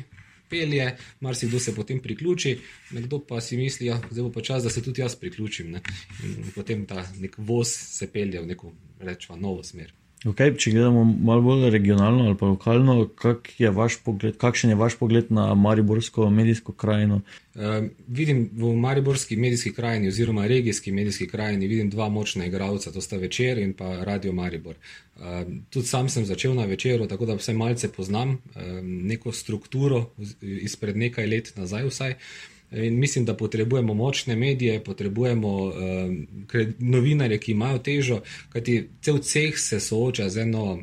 pelje, 0.53 0.97
marsikdo 1.21 1.59
se 1.59 1.75
potem 1.75 2.01
priključi, 2.01 2.59
nekdo 2.91 3.19
pa 3.27 3.41
si 3.41 3.57
misli, 3.57 3.87
ja, 3.87 4.01
bo 4.11 4.31
pa 4.33 4.41
čas, 4.41 4.62
da 4.62 4.71
se 4.71 4.83
tudi 4.83 5.01
jaz 5.01 5.17
priključim. 5.17 5.71
Ne? 5.71 5.83
In 6.25 6.53
potem 6.55 6.87
ta 6.87 7.03
nek 7.19 7.39
voz 7.39 7.73
se 7.73 8.07
pelje 8.12 8.41
v 8.41 8.53
neko 8.53 8.73
rečemo 9.01 9.39
novo 9.41 9.62
smer. 9.67 9.93
Okay, 10.23 10.52
če 10.55 10.71
gledamo 10.71 11.02
malo 11.02 11.43
bolj 11.43 11.64
regionalno 11.75 12.29
ali 12.29 12.37
pa 12.38 12.47
lokalno, 12.47 13.09
kak 13.19 13.49
je 13.59 13.73
pogled, 14.05 14.37
kakšen 14.38 14.71
je 14.71 14.76
vaš 14.79 14.95
pogled 15.00 15.33
na 15.35 15.49
Mariborsko 15.59 16.29
medijsko 16.31 16.73
krajino? 16.79 17.21
Uh, 17.55 17.88
vidim 18.07 18.45
v 18.55 18.71
Mariborski 18.79 19.37
medijski 19.37 19.73
krajini, 19.75 20.09
oziroma 20.09 20.47
regijski 20.47 20.93
medijski 20.93 21.26
krajini, 21.29 21.67
vidim 21.67 21.91
dva 21.91 22.09
močna 22.09 22.47
igralca, 22.47 22.93
to 22.93 23.00
sta 23.00 23.19
večer 23.19 23.59
in 23.59 23.73
pa 23.75 24.05
Radio 24.05 24.33
Maribor. 24.33 24.79
Uh, 25.17 25.43
tudi 25.71 25.87
sam 25.87 26.09
sem 26.09 26.25
začel 26.25 26.55
na 26.55 26.69
večeru, 26.71 27.11
tako 27.11 27.26
da 27.26 27.35
vse 27.35 27.52
malce 27.52 27.91
poznam 27.93 28.31
uh, 28.31 28.62
neko 28.83 29.33
strukturo 29.33 30.07
izpred 30.41 30.97
nekaj 30.97 31.26
let 31.26 31.52
nazaj. 31.57 31.91
Vsaj. 31.91 32.14
In 32.73 32.99
mislim, 32.99 33.25
da 33.25 33.37
potrebujemo 33.37 33.95
močne 33.95 34.37
medije, 34.37 34.85
potrebujemo 34.85 35.49
uh, 35.49 35.75
novinarje, 36.79 37.38
ki 37.38 37.52
imajo 37.52 37.79
težo, 37.79 38.21
kajti 38.49 38.88
cel 39.00 39.19
ceh 39.19 39.59
se 39.59 39.81
sooča 39.81 40.29
z 40.29 40.38
eno 40.38 40.79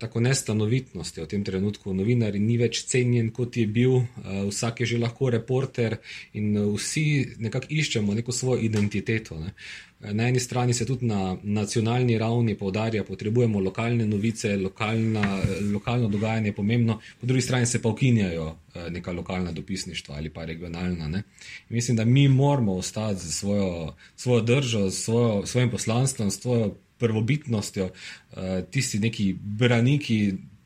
tako 0.00 0.20
nestanovitnostjo 0.20 1.24
v 1.24 1.30
tem 1.30 1.44
trenutku. 1.44 1.94
Novinar 1.94 2.34
ni 2.34 2.58
več 2.58 2.82
cenjen, 2.90 3.30
kot 3.30 3.56
je 3.56 3.66
bil, 3.66 4.00
uh, 4.02 4.46
vsak 4.50 4.82
je 4.82 4.86
že 4.94 4.98
lahko 4.98 5.30
reporter 5.30 5.98
in 6.34 6.56
uh, 6.58 6.72
vsi 6.74 7.36
nekako 7.38 7.70
iščemo 7.70 8.14
neko 8.14 8.32
svojo 8.32 8.62
identiteto. 8.66 9.38
Ne. 9.38 9.54
Na 10.00 10.28
eni 10.28 10.40
strani 10.40 10.74
se 10.74 10.84
tudi 10.86 11.06
na 11.06 11.36
nacionalni 11.42 12.18
ravni 12.18 12.54
povdarja, 12.54 13.02
da 13.02 13.08
potrebujemo 13.08 13.60
lokalne 13.60 14.06
novice, 14.06 14.56
lokalna, 14.56 15.42
lokalno 15.72 16.08
dogajanje 16.08 16.48
je 16.48 16.54
pomembno, 16.54 16.98
po 17.20 17.26
drugi 17.26 17.42
strani 17.42 17.66
se 17.66 17.82
pa 17.82 17.88
ukinjajo 17.88 18.56
eh, 18.74 18.90
neka 18.90 19.12
lokalna 19.12 19.52
dopisništva 19.52 20.14
ali 20.16 20.30
pa 20.30 20.44
regionalna. 20.44 21.22
Mislim, 21.68 21.96
da 21.96 22.04
mi 22.04 22.28
moramo 22.28 22.74
ostati 22.74 23.20
z 23.20 23.32
svojo, 23.32 23.94
svojo 24.16 24.40
držo, 24.40 24.90
s 24.90 25.08
svojim 25.44 25.70
poslanstvom, 25.70 26.30
s 26.30 26.40
svojo 26.40 26.74
prvobitnostjo, 26.98 27.88
eh, 27.90 28.64
tisti 28.70 28.98
neki 28.98 29.34
braniki 29.40 30.20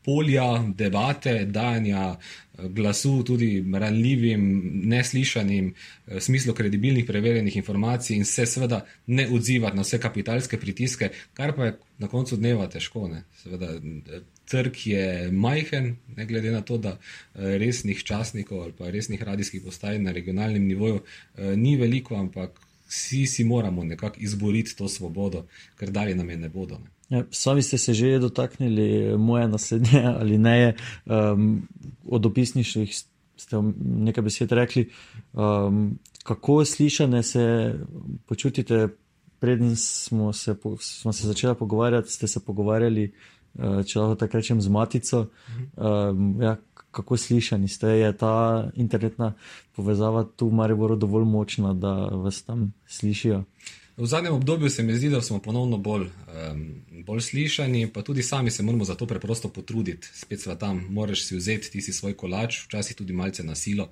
polja, 0.05 0.65
debate, 0.77 1.45
dajanja 1.45 2.17
eh, 2.17 2.69
glasu 2.69 3.23
tudi 3.27 3.65
ranljivim, 3.73 4.45
neslišanim, 4.85 5.75
eh, 6.07 6.21
smislu 6.21 6.55
kredibilnih, 6.55 7.05
preverjenih 7.07 7.57
informacij 7.57 8.17
in 8.17 8.25
se 8.25 8.47
seveda 8.47 8.85
ne 9.07 9.29
odzivati 9.29 9.77
na 9.77 9.83
vse 9.83 10.01
kapitalske 10.01 10.61
pritiske, 10.61 11.11
kar 11.35 11.55
pa 11.57 11.65
je 11.65 11.77
na 11.99 12.09
koncu 12.09 12.37
dneva 12.37 12.69
težko. 12.69 13.09
Seveda, 13.43 13.75
eh, 13.75 14.21
trg 14.51 14.87
je 14.87 15.31
majhen, 15.33 15.97
ne 16.17 16.27
glede 16.27 16.51
na 16.51 16.61
to, 16.61 16.79
da 16.79 16.99
resnih 17.35 18.03
časnikov 18.05 18.63
ali 18.63 18.73
pa 18.73 18.91
resnih 18.91 19.23
radijskih 19.23 19.63
postaj 19.63 19.99
na 19.99 20.13
regionalnem 20.13 20.67
nivoju 20.67 21.01
ni 21.57 21.77
veliko, 21.77 22.17
ampak 22.17 22.59
vsi 22.91 23.27
si 23.27 23.45
moramo 23.45 23.85
nekako 23.85 24.17
izboriti 24.19 24.77
to 24.77 24.89
svobodo, 24.89 25.45
ker 25.79 25.91
dalje 25.91 26.15
nam 26.15 26.31
je 26.31 26.37
ne 26.37 26.49
bodo. 26.49 26.79
Ne. 26.79 26.91
Ja, 27.11 27.25
sami 27.31 27.63
ste 27.63 27.79
se 27.79 27.95
že 27.95 28.19
dotaknili 28.19 29.19
moje 29.19 29.49
naslednje 29.49 30.03
ali 30.21 30.39
ne, 30.39 30.75
um, 31.07 31.69
o 32.07 32.19
dopisništvih 32.19 32.95
ste 33.37 33.57
nekaj 33.85 34.23
besed 34.23 34.53
rekli. 34.53 34.91
Um, 35.33 35.99
kako 36.23 36.65
slišane 36.65 37.23
se 37.23 37.75
počutite, 38.27 38.89
preden 39.39 39.77
smo 39.77 40.33
se, 40.33 40.55
smo 40.81 41.13
se 41.13 41.27
začeli 41.27 41.55
pogovarjati, 41.55 42.13
ste 42.13 42.29
se 42.29 42.45
pogovarjali, 42.45 43.13
uh, 43.55 43.81
če 43.87 43.99
lahko 43.99 44.15
tako 44.15 44.37
rečem, 44.37 44.61
z 44.61 44.69
matico. 44.69 45.27
Um, 45.77 46.43
ja, 46.43 46.57
kako 46.91 47.17
slišani 47.17 47.69
ste, 47.69 47.87
je 47.87 48.17
ta 48.17 48.71
internetna 48.75 49.33
povezava 49.77 50.25
tu 50.37 50.49
v 50.49 50.55
Mariboru 50.55 50.97
dovolj 50.97 51.25
močna, 51.25 51.73
da 51.75 51.93
vas 51.95 52.43
tam 52.43 52.73
slišijo? 52.87 53.45
V 53.97 54.07
zadnjem 54.07 54.35
obdobju 54.35 54.71
se 54.71 54.83
mi 54.83 54.95
zdi, 54.95 55.11
da 55.11 55.21
smo 55.21 55.39
ponovno 55.39 55.79
bolj, 55.79 56.03
um, 56.03 56.75
bolj 57.07 57.21
slišani, 57.21 57.87
pa 57.93 58.03
tudi 58.03 58.23
sami 58.23 58.51
se 58.51 58.63
moramo 58.63 58.85
za 58.85 58.95
to 58.95 59.07
preprosto 59.07 59.49
potruditi. 59.49 60.09
Spet 60.15 60.41
smo 60.41 60.55
tam, 60.55 60.87
moraš 60.91 61.25
si 61.27 61.37
vzeti 61.37 61.71
ti 61.71 61.81
svoj 61.83 62.17
kolač, 62.17 62.65
včasih 62.67 62.97
tudi 62.97 63.13
malce 63.13 63.45
na 63.45 63.55
silo, 63.55 63.89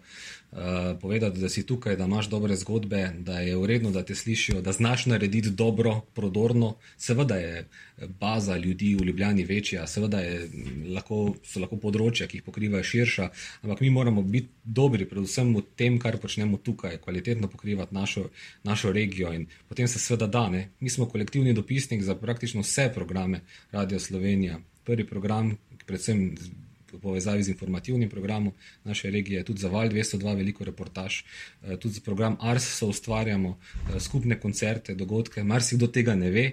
uh, 0.50 0.58
povedati, 1.00 1.40
da 1.40 1.48
si 1.48 1.66
tukaj, 1.66 1.96
da 1.96 2.04
imaš 2.04 2.28
dobre 2.28 2.56
zgodbe, 2.56 3.12
da 3.18 3.40
je 3.40 3.56
uredno, 3.56 3.90
da 3.90 4.02
te 4.02 4.14
slišijo, 4.14 4.60
da 4.62 4.72
znaš 4.72 5.06
narediti 5.06 5.50
dobro, 5.50 6.00
prodorno. 6.14 6.74
Seveda 6.96 7.36
je 7.36 7.68
baza 8.06 8.56
ljudi 8.56 8.94
v 8.94 9.04
Ljubljani 9.04 9.44
večja, 9.44 9.86
seveda 9.86 10.20
je, 10.20 10.48
lahko, 10.94 11.34
so 11.44 11.60
lahko 11.60 11.78
področja, 11.82 12.28
ki 12.28 12.38
jih 12.38 12.46
pokrivajo 12.46 12.84
širša, 12.84 13.28
ampak 13.62 13.82
mi 13.82 13.90
moramo 13.90 14.22
biti 14.22 14.48
dobri, 14.64 15.06
predvsem 15.08 15.50
v 15.56 15.64
tem, 15.76 15.98
kar 15.98 16.18
počnemo 16.22 16.60
tukaj, 16.62 16.98
kvalitetno 17.02 17.48
pokrivati 17.48 17.94
našo, 17.94 18.28
našo 18.62 18.92
regijo 18.92 19.32
in 19.34 19.48
potem 19.68 19.88
se 19.88 19.98
seveda 19.98 20.26
da. 20.26 20.46
Ne? 20.48 20.68
Mi 20.80 20.90
smo 20.90 21.08
kolektivni 21.08 21.54
dopisnik 21.54 22.02
za 22.02 22.14
praktično 22.14 22.62
vse 22.62 22.90
programe 22.98 23.40
Radio 23.72 24.00
Slovenija. 24.00 24.58
Prvi 24.84 25.06
program, 25.06 25.54
predvsem 25.86 26.34
v 26.92 26.98
povezavi 27.00 27.42
z 27.44 27.52
informativnim 27.52 28.08
programom 28.08 28.52
naše 28.84 29.10
regije, 29.10 29.44
tudi 29.44 29.60
za 29.60 29.68
Val 29.68 29.88
202, 29.88 30.34
veliko 30.36 30.64
reportaž, 30.64 31.20
eh, 31.20 31.76
tudi 31.76 31.94
za 31.94 32.00
program 32.00 32.36
Ars 32.40 32.64
so 32.64 32.88
ustvarjamo 32.88 33.58
eh, 33.58 34.00
skupne 34.00 34.40
koncerte, 34.40 34.94
dogodke. 34.94 35.44
Marsikdo 35.44 35.86
tega 35.86 36.14
ne 36.14 36.30
ve. 36.30 36.46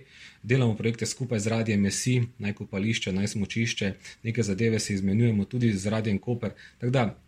Delamo 0.44 0.76
projekte 0.76 1.06
skupaj 1.06 1.40
z 1.40 1.48
Radijem 1.48 1.82
Mesi, 1.82 2.22
najkopališče, 2.38 3.14
najsmočišče, 3.14 3.94
neke 4.24 4.44
zadeve 4.44 4.80
se 4.80 4.94
izmenjujemo 4.94 5.46
tudi 5.46 5.74
z 5.74 5.88
Radijem 5.88 6.20
Koper. 6.20 6.52
Tako 6.78 6.92
da 6.92 7.25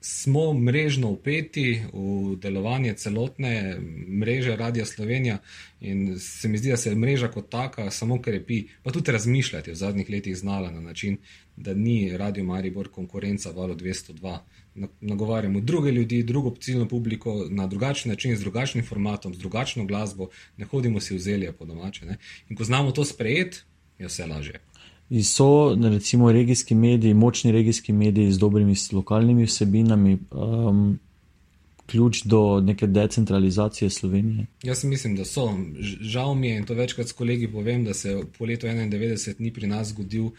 smo 0.00 0.52
mrežno 0.52 1.10
upeti 1.10 1.82
v 1.92 2.36
delovanje 2.36 2.94
celotne 2.94 3.76
mreže 4.08 4.56
Radia 4.56 4.84
Slovenija 4.84 5.38
in 5.80 6.18
se 6.18 6.48
mi 6.48 6.58
zdi, 6.58 6.70
da 6.70 6.76
se 6.76 6.94
mreža 6.94 7.28
kot 7.28 7.50
taka 7.50 7.90
samo 7.90 8.22
krepi, 8.22 8.64
pa 8.82 8.90
tudi 8.90 9.12
razmišljati 9.12 9.70
v 9.70 9.74
zadnjih 9.74 10.10
letih 10.10 10.36
znala 10.36 10.70
na 10.70 10.80
način, 10.80 11.16
da 11.56 11.74
ni 11.74 12.16
Radio 12.16 12.44
Maribor 12.44 12.88
konkurenca 12.88 13.50
valo 13.50 13.74
202. 13.74 14.38
Nagovarjamo 15.00 15.60
druge 15.60 15.90
ljudi, 15.90 16.22
drugo 16.22 16.54
ciljno 16.60 16.88
publiko 16.88 17.46
na 17.50 17.66
drugačen 17.66 18.10
način, 18.10 18.36
z 18.36 18.40
drugačnim 18.40 18.86
formatom, 18.86 19.34
z 19.34 19.38
drugačno 19.38 19.84
glasbo, 19.84 20.28
ne 20.56 20.64
hodimo 20.64 21.00
si 21.00 21.16
vzelje 21.16 21.52
po 21.52 21.64
domače. 21.64 22.06
Ne? 22.06 22.16
In 22.48 22.56
ko 22.56 22.64
znamo 22.64 22.92
to 22.92 23.04
sprejeti, 23.04 23.58
je 23.98 24.06
vse 24.06 24.26
lažje 24.26 24.60
so 25.22 25.76
recimo 25.82 26.32
regijski 26.32 26.74
mediji, 26.74 27.14
močni 27.14 27.52
regijski 27.52 27.92
mediji 27.92 28.32
z 28.32 28.38
dobrimi 28.38 28.74
lokalnimi 28.92 29.44
vsebinami. 29.44 30.18
Um, 30.30 30.98
Ključ 31.86 32.22
do 32.22 32.60
neke 32.60 32.86
decentralizacije 32.86 33.90
Slovenije? 33.90 34.46
Jaz 34.62 34.84
mislim, 34.84 35.16
da 35.16 35.24
so. 35.24 35.48
Žal 36.00 36.34
mi 36.34 36.48
je, 36.48 36.58
in 36.58 36.66
to 36.66 36.74
večkrat 36.74 37.08
s 37.08 37.12
kolegi 37.12 37.48
povem, 37.52 37.84
da 37.84 37.94
se 37.94 38.22
po 38.38 38.44
letu 38.44 38.66
91 38.66 39.34
ni 39.38 39.52
pri 39.52 39.66
nas 39.66 39.88
zgodil 39.88 40.30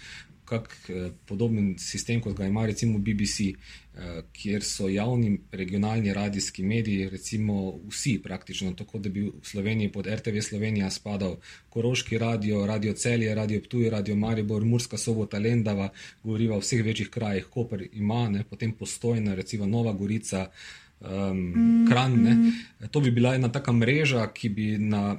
kak 0.51 0.73
eh, 0.89 1.11
podoben 1.25 1.75
sistem, 1.79 2.19
kot 2.21 2.35
ga 2.37 2.47
ima 2.47 2.65
recimo 2.67 2.99
BBC, 2.99 3.51
eh, 3.51 4.21
kjer 4.35 4.65
so 4.67 4.89
javni 4.91 5.37
regionalni 5.51 6.13
radijski 6.13 6.63
mediji, 6.63 7.09
recimo 7.09 7.79
vsi 7.87 8.17
praktično, 8.23 8.73
tako 8.73 8.99
da 8.99 9.09
bi 9.09 9.23
v 9.29 9.31
Sloveniji 9.43 9.91
pod 9.91 10.07
RTV 10.11 10.43
Slovenija 10.49 10.89
spadal 10.91 11.37
Koroški 11.69 12.17
radio, 12.17 12.65
Radio 12.65 12.93
Celje, 12.93 13.35
Radio 13.35 13.61
Ptuj, 13.61 13.89
Radio 13.89 14.15
Maribor, 14.15 14.65
Murska 14.65 14.97
sobota, 14.97 15.39
Lendava, 15.39 15.89
govoriva 16.23 16.59
o 16.59 16.65
vseh 16.65 16.83
večjih 16.85 17.09
krajih, 17.09 17.47
Koper 17.49 17.87
ima, 17.93 18.27
ne, 18.29 18.43
potem 18.43 18.75
postojna, 18.75 19.35
recimo 19.35 19.65
Nova 19.65 19.93
Gorica, 19.93 20.49
um, 20.99 21.87
Kran. 21.89 22.21
Ne. 22.23 22.35
To 22.91 22.99
bi 22.99 23.11
bila 23.11 23.35
ena 23.35 23.51
taka 23.51 23.71
mreža, 23.71 24.27
ki 24.33 24.49
bi 24.49 24.77
na 24.77 25.17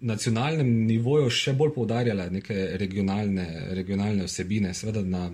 nacionalnem 0.00 0.68
nivoju 0.86 1.30
še 1.30 1.54
bolj 1.56 1.74
poudarjala 1.74 2.28
neke 2.32 2.56
regionalne, 2.80 3.46
regionalne 3.76 4.26
vsebine, 4.28 4.74
seveda 4.74 5.02
na, 5.04 5.26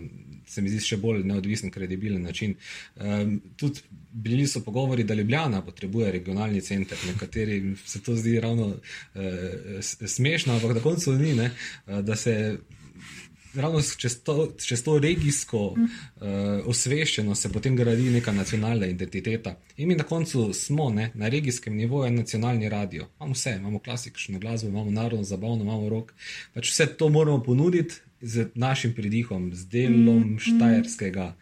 se 0.47 0.63
mi 0.63 0.71
zdi, 0.73 0.83
še 0.83 0.99
bolj 1.03 1.25
neodvisen, 1.27 1.73
kredibilen 1.75 2.23
način. 2.27 2.55
Um, 2.97 3.39
tudi 3.57 3.85
bili 4.13 4.47
so 4.47 4.63
pogovori, 4.65 5.05
da 5.05 5.15
Ljubljana 5.15 5.63
potrebuje 5.65 6.13
regionalni 6.19 6.61
center, 6.61 6.99
nekateri 7.07 7.61
se 7.85 8.03
to 8.03 8.17
zdi 8.17 8.39
ravno 8.41 8.73
uh, 8.73 9.81
smešno, 9.83 10.57
ampak 10.57 10.79
na 10.79 10.85
koncu 10.85 11.15
ni, 11.19 11.35
ne, 11.35 11.51
da 11.87 12.17
se 12.17 12.37
ravno 13.57 13.83
čez 13.99 14.23
to, 14.23 14.49
čez 14.65 14.85
to 14.85 14.99
regijsko 14.99 15.59
uh, 15.67 15.77
osveščenost 16.67 17.43
se 17.43 17.53
potem 17.53 17.77
gradi 17.77 18.11
neka 18.11 18.33
nacionalna 18.33 18.87
identiteta. 18.87 19.57
In 19.77 19.89
mi 19.89 19.95
na 19.95 20.05
koncu 20.05 20.53
smo 20.53 20.91
ne, 20.91 21.11
na 21.15 21.29
regijskem 21.29 21.77
nivoju 21.77 22.11
nacionalni 22.13 22.69
radio. 22.69 23.09
Imamo 23.17 23.33
vse, 23.33 23.57
imamo 23.61 23.79
klasično 23.79 24.39
glasbo, 24.39 24.69
imamo 24.69 24.91
narodno 24.91 25.25
zabavno, 25.25 25.65
imamo 25.65 25.89
rok. 25.89 26.13
Pač 26.55 26.71
vse 26.71 26.87
to 26.87 27.09
moramo 27.09 27.43
ponuditi 27.43 27.95
z 28.21 28.49
našim 28.55 28.95
pridihom, 28.95 29.55
z 29.55 29.69
delom 29.69 30.19
mm 30.19 30.39
štajerskega. 30.39 31.35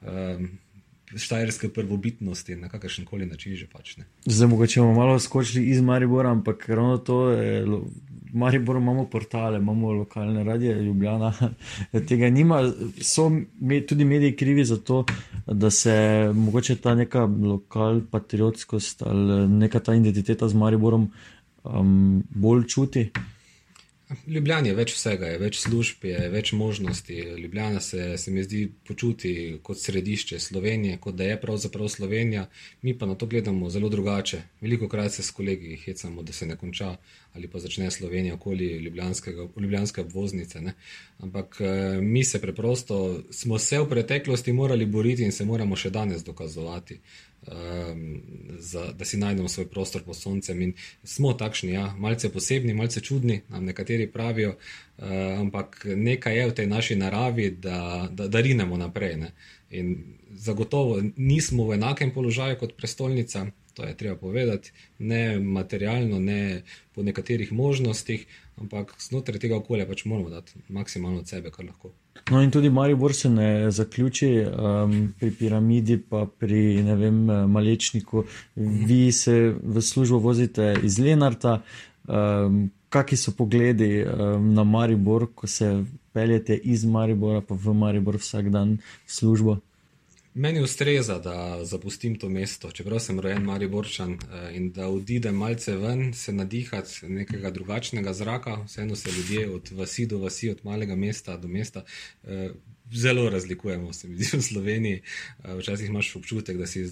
Um, 0.00 0.58
štajerske 1.16 1.68
prvobitnosti 1.68 2.56
na 2.56 2.68
kakršen 2.68 3.04
koli 3.04 3.26
način 3.26 3.56
že 3.56 3.66
pač 3.66 3.96
ne. 3.96 4.04
Zdaj, 4.26 4.48
mogoče 4.48 4.80
bomo 4.80 4.94
malo 4.94 5.18
skočili 5.18 5.66
iz 5.70 5.80
Maribora, 5.80 6.30
ampak 6.30 6.68
ravno 6.68 6.98
to 6.98 7.30
je. 7.30 7.64
V 7.64 8.36
Mariboru 8.36 8.80
imamo 8.80 9.06
portale, 9.08 9.58
imamo 9.58 9.92
lokalne 9.92 10.44
radije, 10.44 10.82
Ljubljana 10.82 11.32
tega 12.08 12.30
nima. 12.30 12.72
So 13.00 13.30
me, 13.60 13.80
tudi 13.86 14.04
mediji 14.04 14.36
krivi 14.36 14.64
za 14.64 14.76
to, 14.76 15.04
da 15.46 15.70
se 15.70 15.94
mogoče 16.34 16.76
ta 16.76 16.94
neka 16.94 17.24
lokal 17.24 18.00
patriotskost 18.10 19.02
ali 19.02 19.48
neka 19.48 19.80
ta 19.80 19.94
identiteta 19.94 20.48
z 20.48 20.54
Mariborom 20.54 21.10
um, 21.64 22.22
bolj 22.30 22.66
čuti. 22.66 23.10
Ljubljana 24.26 24.70
je 24.70 24.74
več 24.76 24.94
vsega, 24.96 25.28
je 25.28 25.38
več 25.42 25.58
služb, 25.60 26.04
je 26.08 26.28
več 26.32 26.54
možnosti. 26.56 27.14
Ljubljana 27.42 27.80
se, 27.84 28.14
se 28.18 28.32
mi 28.32 28.40
zdi 28.44 28.62
počuti 28.88 29.32
kot 29.62 29.80
središče 29.82 30.38
Slovenije, 30.40 30.96
kot 31.04 31.18
da 31.18 31.26
je 31.28 31.36
pravzaprav 31.40 31.90
Slovenija, 31.92 32.46
mi 32.82 32.94
pa 32.98 33.06
na 33.06 33.18
to 33.20 33.26
gledamo 33.28 33.68
zelo 33.70 33.90
drugače. 33.92 34.40
Veliko 34.64 34.88
krat 34.88 35.12
se 35.12 35.22
s 35.22 35.30
kolegi 35.36 35.76
hecamo, 35.84 36.22
da 36.22 36.32
se 36.32 36.48
ne 36.48 36.56
konča 36.56 36.94
ali 37.36 37.48
pa 37.52 37.60
začne 37.60 37.90
Slovenija 37.90 38.34
okoli 38.34 38.66
ljubljanske 39.56 40.00
obvoznice. 40.00 40.60
Ne? 40.60 40.72
Ampak 41.18 41.60
eh, 41.60 42.00
mi 42.00 42.24
se 42.24 42.40
preprosto 42.40 43.22
smo 43.30 43.58
se 43.58 43.78
v 43.78 43.88
preteklosti 43.88 44.52
morali 44.52 44.86
boriti 44.86 45.22
in 45.22 45.32
se 45.32 45.44
moramo 45.44 45.76
še 45.76 45.90
danes 45.90 46.24
dokazovati 46.24 47.00
um, 47.46 48.22
za, 48.58 48.92
da 48.92 49.04
si 49.04 49.16
najdemo 49.16 49.48
svoj 49.48 49.68
prostor 49.68 50.02
pod 50.02 50.16
soncem. 50.16 50.62
In 50.62 50.72
smo 51.02 51.32
takšni, 51.32 51.72
ja, 51.72 51.94
malce 51.98 52.32
posebni, 52.32 52.74
malce 52.74 53.00
čudni, 53.00 53.40
nam 53.48 53.64
nekateri 53.64 54.10
pravijo, 54.10 54.56
uh, 54.56 55.04
ampak 55.38 55.86
nekaj 55.96 56.38
je 56.38 56.48
v 56.48 56.54
tej 56.54 56.66
naši 56.66 56.96
naravi, 56.96 57.50
da, 57.50 58.08
da, 58.10 58.28
da 58.28 58.40
rinemo 58.40 58.76
naprej. 58.76 59.16
Ne. 59.16 59.32
In 59.70 59.96
zagotovo 60.32 61.02
nismo 61.16 61.68
v 61.68 61.74
enakem 61.74 62.10
položaju 62.14 62.56
kot 62.58 62.76
prestolnica, 62.76 63.46
to 63.74 63.84
je 63.84 63.96
treba 63.96 64.16
povedati, 64.16 64.72
ne 64.98 65.38
materialno, 65.40 66.18
ne 66.18 66.62
po 66.94 67.02
nekaterih 67.02 67.52
možnostih, 67.52 68.26
ampak 68.56 68.94
znotraj 68.98 69.38
tega 69.38 69.56
okolja 69.56 69.86
pač 69.86 70.04
moramo 70.04 70.30
dati 70.30 70.58
maksimalno 70.68 71.22
od 71.22 71.28
sebe, 71.28 71.50
kar 71.54 71.68
lahko. 71.68 71.92
No, 72.30 72.42
in 72.42 72.50
tudi 72.50 72.70
Maribor 72.70 73.14
se 73.14 73.30
ne 73.30 73.70
zaključi 73.70 74.30
um, 74.44 75.14
pri 75.18 75.30
piramidi, 75.30 75.98
pa 75.98 76.26
pri 76.38 76.82
ne 76.82 76.96
vem, 76.96 77.24
malečniku. 77.50 78.24
Vi 78.56 79.12
se 79.12 79.54
v 79.62 79.82
službo 79.82 80.18
vozite 80.18 80.74
iz 80.82 80.98
Lenarta. 80.98 81.60
Um, 82.08 82.70
Kakšni 82.88 83.16
so 83.20 83.32
pogledi 83.36 84.04
um, 84.04 84.54
na 84.54 84.64
Maribor, 84.64 85.26
ko 85.34 85.46
se 85.46 85.84
peljete 86.12 86.56
iz 86.56 86.84
Maribora, 86.84 87.40
pa 87.40 87.54
v 87.54 87.74
Maribor 87.74 88.16
vsak 88.16 88.48
dan 88.50 88.78
v 88.80 89.12
službo? 89.12 89.58
Meni 90.38 90.60
ustreza, 90.60 91.18
da 91.18 91.64
zapustim 91.64 92.14
to 92.18 92.28
mesto, 92.28 92.70
čeprav 92.70 93.00
sem 93.02 93.20
rojen 93.20 93.42
Mariborčan 93.42 94.12
eh, 94.12 94.50
in 94.56 94.68
da 94.72 94.86
odidem 94.88 95.34
malce 95.34 95.74
ven, 95.76 96.12
se 96.14 96.32
nadihati 96.32 97.08
nekega 97.08 97.50
drugačnega 97.50 98.12
zraka. 98.12 98.54
Vseeno 98.66 98.96
se 98.96 99.10
ljudje 99.10 99.50
od 99.50 99.70
vasi 99.70 100.06
do 100.06 100.18
vasi, 100.18 100.50
od 100.50 100.60
malega 100.62 100.96
mesta 100.96 101.36
do 101.36 101.48
mesta. 101.48 101.84
Eh, 102.24 102.50
zelo 102.92 103.30
razlikujemo, 103.30 103.92
se 103.92 104.08
mi 104.08 104.16
zdi 104.16 104.36
v 104.36 104.42
Sloveniji. 104.42 105.02
Eh, 105.44 105.56
včasih 105.58 105.88
imaš 105.88 106.16
občutek, 106.16 106.56
da 106.56 106.66
si 106.66 106.86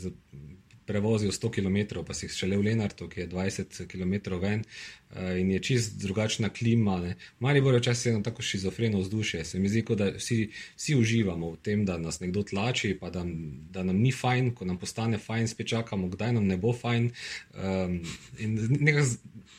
prevozil 0.87 1.33
100 1.33 1.51
km, 1.51 2.03
pa 2.07 2.15
si 2.15 2.29
šele 2.29 2.57
v 2.57 2.71
Lenartu, 2.71 3.09
ki 3.09 3.21
je 3.21 3.29
20 3.29 3.87
km 3.91 4.39
ven 4.41 4.63
uh, 4.63 5.35
in 5.39 5.51
je 5.51 5.61
čist 5.63 5.99
drugačna 6.01 6.49
klima. 6.49 6.99
Ne. 7.03 7.17
Mari 7.41 7.61
bo 7.61 7.75
včasih 7.75 8.13
eno 8.13 8.23
tako 8.23 8.43
šizofreno 8.43 9.01
vzdušje. 9.01 9.45
Se 9.45 9.59
mi 9.59 9.69
zdi, 9.69 9.85
da 9.97 10.11
vsi, 10.17 10.51
vsi 10.77 10.97
uživamo 10.97 11.51
v 11.51 11.61
tem, 11.63 11.85
da 11.85 11.99
nas 11.99 12.21
nekdo 12.21 12.43
tlači, 12.43 12.97
pa 13.01 13.11
da, 13.11 13.25
da 13.71 13.83
nam 13.83 13.97
ni 13.97 14.13
fajn, 14.13 14.55
ko 14.55 14.65
nam 14.65 14.79
postane 14.79 15.19
fajn, 15.19 15.49
spet 15.49 15.69
čakamo, 15.75 16.09
kdaj 16.09 16.33
nam 16.39 16.47
ne 16.47 16.57
bo 16.57 16.73
fajn. 16.73 17.11
Um, 17.55 18.01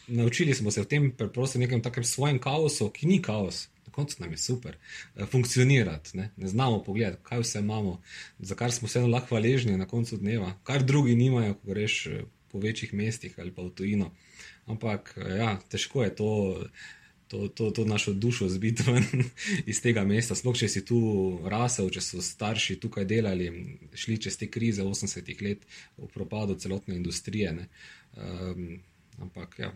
naučili 0.07 0.53
smo 0.53 0.71
se 0.71 0.81
v 0.81 0.85
tem 0.85 1.11
preprosto 1.11 1.59
nekem 1.59 1.81
takem 1.81 2.03
svojem 2.03 2.39
kaosu, 2.39 2.89
ki 2.89 3.07
ni 3.07 3.21
kaos 3.21 3.67
koncu 3.97 4.21
nam 4.21 4.31
je 4.31 4.37
super 4.37 4.77
eh, 4.77 5.25
funkcionirati. 5.25 6.17
Ne? 6.17 6.29
ne 6.37 6.47
znamo 6.47 6.83
pogledati, 6.83 7.23
kaj 7.23 7.41
vse 7.41 7.59
imamo, 7.59 8.01
za 8.39 8.55
kar 8.55 8.71
smo 8.71 8.87
vseeno 8.87 9.07
lahko 9.07 9.33
hvaležni 9.35 9.77
na 9.77 9.87
koncu 9.87 10.17
dneva, 10.17 10.53
kar 10.63 10.83
drugi 10.83 11.15
nimajo, 11.15 11.53
ko 11.53 11.73
greš 11.73 12.05
eh, 12.07 12.21
po 12.51 12.59
večjih 12.59 12.93
mestih 12.93 13.39
ali 13.39 13.51
pa 13.51 13.65
v 13.65 13.73
tujino. 13.79 14.11
Ampak 14.65 15.15
eh, 15.17 15.33
ja, 15.41 15.57
težko 15.69 16.03
je 16.03 16.15
to. 16.15 16.31
To, 17.27 17.49
to, 17.51 17.65
to 17.75 17.83
našo 17.85 18.13
dušo 18.13 18.45
zbiti 18.47 18.83
iz 19.71 19.81
tega 19.83 20.05
mesta. 20.07 20.35
Sploh, 20.35 20.55
če 20.55 20.69
si 20.71 20.85
tu 20.87 20.99
rasel, 21.43 21.89
če 21.91 21.99
so 22.01 22.21
starši 22.23 22.77
tukaj 22.79 23.03
delali, 23.03 23.49
šli 23.99 24.15
čez 24.23 24.37
te 24.39 24.47
krize 24.47 24.85
80-ih 24.85 25.41
let, 25.43 25.65
v 25.97 26.07
propadu 26.13 26.55
celotne 26.55 26.95
industrije. 26.95 27.51
Um, 28.15 28.79
ampak, 29.19 29.59
ja, 29.59 29.73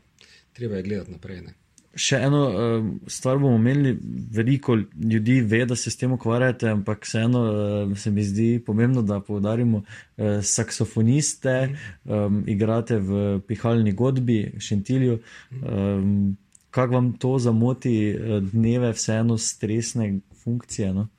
treba 0.55 0.79
je 0.79 0.87
gledati 0.87 1.11
naprej. 1.11 1.41
Ne. 1.49 1.57
Še 1.95 2.21
eno 2.23 2.41
uh, 2.47 2.85
stvar 3.11 3.39
bomo 3.41 3.57
imeli, 3.59 3.97
veliko 4.31 4.77
ljudi 4.95 5.41
ve, 5.41 5.65
da 5.67 5.75
se 5.75 5.91
s 5.91 5.99
tem 5.99 6.13
ukvarjate, 6.15 6.69
ampak 6.71 7.03
vseeno 7.03 7.41
uh, 7.47 7.97
se 7.97 8.11
mi 8.11 8.23
zdi 8.23 8.61
pomembno, 8.65 9.03
da 9.03 9.19
poudarimo, 9.19 9.83
uh, 9.83 10.37
saksofoniste, 10.39 11.57
um, 12.05 12.43
igrate 12.47 12.99
v 12.99 13.41
pihalni 13.47 13.91
godbi, 13.91 14.43
šentilju. 14.59 15.19
Um, 15.61 16.37
Kako 16.71 16.93
vam 16.93 17.07
to 17.19 17.33
zamoti 17.35 18.15
dneve, 18.53 18.93
vseeno 18.95 19.35
stresne 19.37 20.05
funkcije? 20.43 20.93
No? 20.95 21.09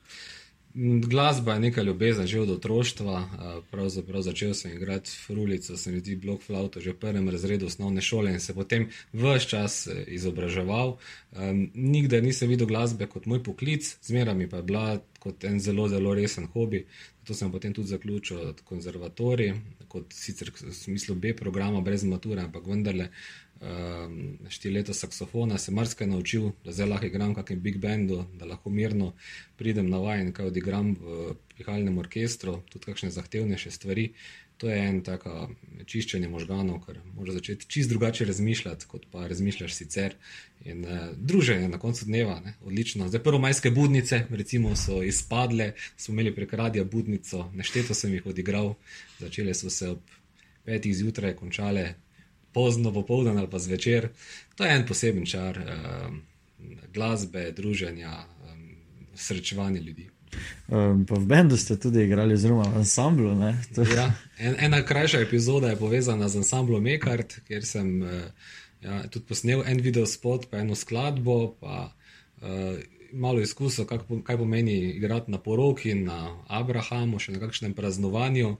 Glasba 0.74 1.52
je 1.52 1.60
neka 1.60 1.82
ljubezen, 1.82 2.26
že 2.26 2.40
od 2.40 2.50
otroštva. 2.50 3.28
Pravzaprav 3.70 4.22
začel 4.22 4.54
sem 4.54 4.72
igrati 4.72 5.10
frulico, 5.26 5.76
sem 5.76 5.94
videl 5.94 6.16
blok 6.16 6.42
flauto 6.42 6.80
že 6.80 6.92
v 6.92 6.98
prvem 6.98 7.28
razredu 7.28 7.66
osnovne 7.66 8.00
šole 8.00 8.32
in 8.32 8.40
se 8.40 8.54
potem 8.54 8.88
vse 9.12 9.48
čas 9.48 9.86
e, 9.86 10.04
izobraževal. 10.08 10.96
Nikdar 11.74 12.22
nisem 12.22 12.48
videl 12.48 12.66
glasbe 12.66 13.06
kot 13.06 13.26
moj 13.26 13.42
poklic, 13.42 13.96
zmeraj 14.02 14.34
mi 14.34 14.48
pa 14.48 14.56
je 14.56 14.62
bila 14.62 15.00
kot 15.20 15.44
en 15.44 15.60
zelo, 15.60 15.88
zelo 15.88 16.14
resen 16.14 16.48
hobi. 16.54 16.86
To 17.24 17.34
sem 17.34 17.52
potem 17.52 17.74
tudi 17.74 17.88
zaključil 17.88 18.54
konzervatorij, 18.64 19.52
kot 19.88 20.10
sicer 20.16 20.50
v 20.50 20.72
smislu 20.74 21.14
B 21.14 21.36
programa, 21.36 21.80
brez 21.80 22.02
mature, 22.04 22.42
ampak 22.42 22.66
vendarle 22.66 23.10
um, 23.62 24.38
štiri 24.48 24.74
leta 24.74 24.94
saksofona, 24.94 25.58
se 25.58 25.72
marsikaj 25.72 26.06
naučil, 26.06 26.50
da 26.64 26.72
zdaj 26.72 26.88
lahko 26.88 27.06
igram 27.06 27.32
v 27.32 27.38
kakšnem 27.40 27.60
big 27.62 27.78
bandu, 27.78 28.24
da 28.38 28.46
lahko 28.46 28.70
mirno 28.70 29.12
pridem 29.56 29.90
na 29.90 29.98
vaj 30.02 30.20
in 30.20 30.32
kaj 30.32 30.50
odigram 30.50 30.94
v 31.00 31.34
pihalnem 31.56 31.98
orkestru, 31.98 32.60
tudi 32.72 32.90
kakšne 32.90 33.10
zahtevnejše 33.10 33.70
stvari. 33.70 34.12
To 34.62 34.70
je 34.70 34.76
en 34.78 35.00
tak 35.02 35.24
čiščenje 35.90 36.28
možganov, 36.30 36.84
ker 36.84 37.00
moraš 37.16 37.40
začeti 37.40 37.66
čist 37.66 37.90
drugače 37.90 38.28
razmišljati, 38.28 38.86
kot 38.86 39.08
pa 39.10 39.26
razmišljaš 39.26 39.74
sicer. 39.74 40.14
In 40.62 40.84
uh, 40.86 41.08
druženje 41.18 41.66
na 41.68 41.80
koncu 41.82 42.06
dneva, 42.06 42.36
ne, 42.44 42.54
odlično. 42.62 43.08
Zdaj, 43.10 43.24
prvo 43.24 43.40
majske 43.42 43.72
budnice, 43.74 44.20
recimo, 44.30 44.76
so 44.78 45.00
izpadle, 45.02 45.72
smo 45.96 46.14
imeli 46.14 46.34
prek 46.34 46.54
radia 46.54 46.84
budnico, 46.84 47.48
nešteto 47.58 47.94
sem 47.98 48.14
jih 48.14 48.26
odigral, 48.30 48.76
začele 49.18 49.54
so 49.54 49.70
se 49.70 49.90
ob 49.96 50.14
petih 50.62 50.94
zjutraj, 50.94 51.34
končale 51.34 51.94
pozno 52.52 52.92
popoldan 52.92 53.38
ali 53.38 53.50
pa 53.50 53.58
zvečer. 53.58 54.08
To 54.56 54.64
je 54.64 54.74
en 54.76 54.86
poseben 54.86 55.26
čar 55.26 55.58
um, 55.58 56.22
glasbe, 56.94 57.50
druženja, 57.52 58.24
um, 58.52 58.76
srečevanja 59.14 59.80
ljudi. 59.80 60.08
Um, 60.68 61.04
v 61.10 61.26
Bendu 61.26 61.56
ste 61.56 61.76
tudi 61.76 62.04
igrali, 62.04 62.36
zelo 62.36 62.62
v 62.62 62.76
ansamblu. 62.76 63.36
ja, 63.96 64.12
en, 64.38 64.56
ena 64.58 64.82
krajša 64.84 65.20
epizoda 65.20 65.68
je 65.68 65.76
povezana 65.76 66.28
z 66.28 66.36
ansamblom 66.36 66.82
Mekart, 66.82 67.40
kjer 67.46 67.66
sem 67.66 68.02
uh, 68.02 68.08
ja, 68.80 69.02
tudi 69.08 69.26
posnel 69.28 69.62
en 69.66 69.80
video 69.80 70.06
spot, 70.06 70.48
pa 70.50 70.58
eno 70.64 70.74
skladbo, 70.74 71.54
pa 71.60 71.92
uh, 72.40 72.78
malo 73.12 73.40
izkusil, 73.40 73.86
kaj 74.24 74.36
pomeni 74.36 74.78
igrati 74.96 75.30
na 75.30 75.38
poroki, 75.38 75.94
na 75.94 76.36
Abrahamu, 76.48 77.18
še 77.18 77.36
na 77.36 77.42
kakšnem 77.42 77.74
praznovanju. 77.74 78.56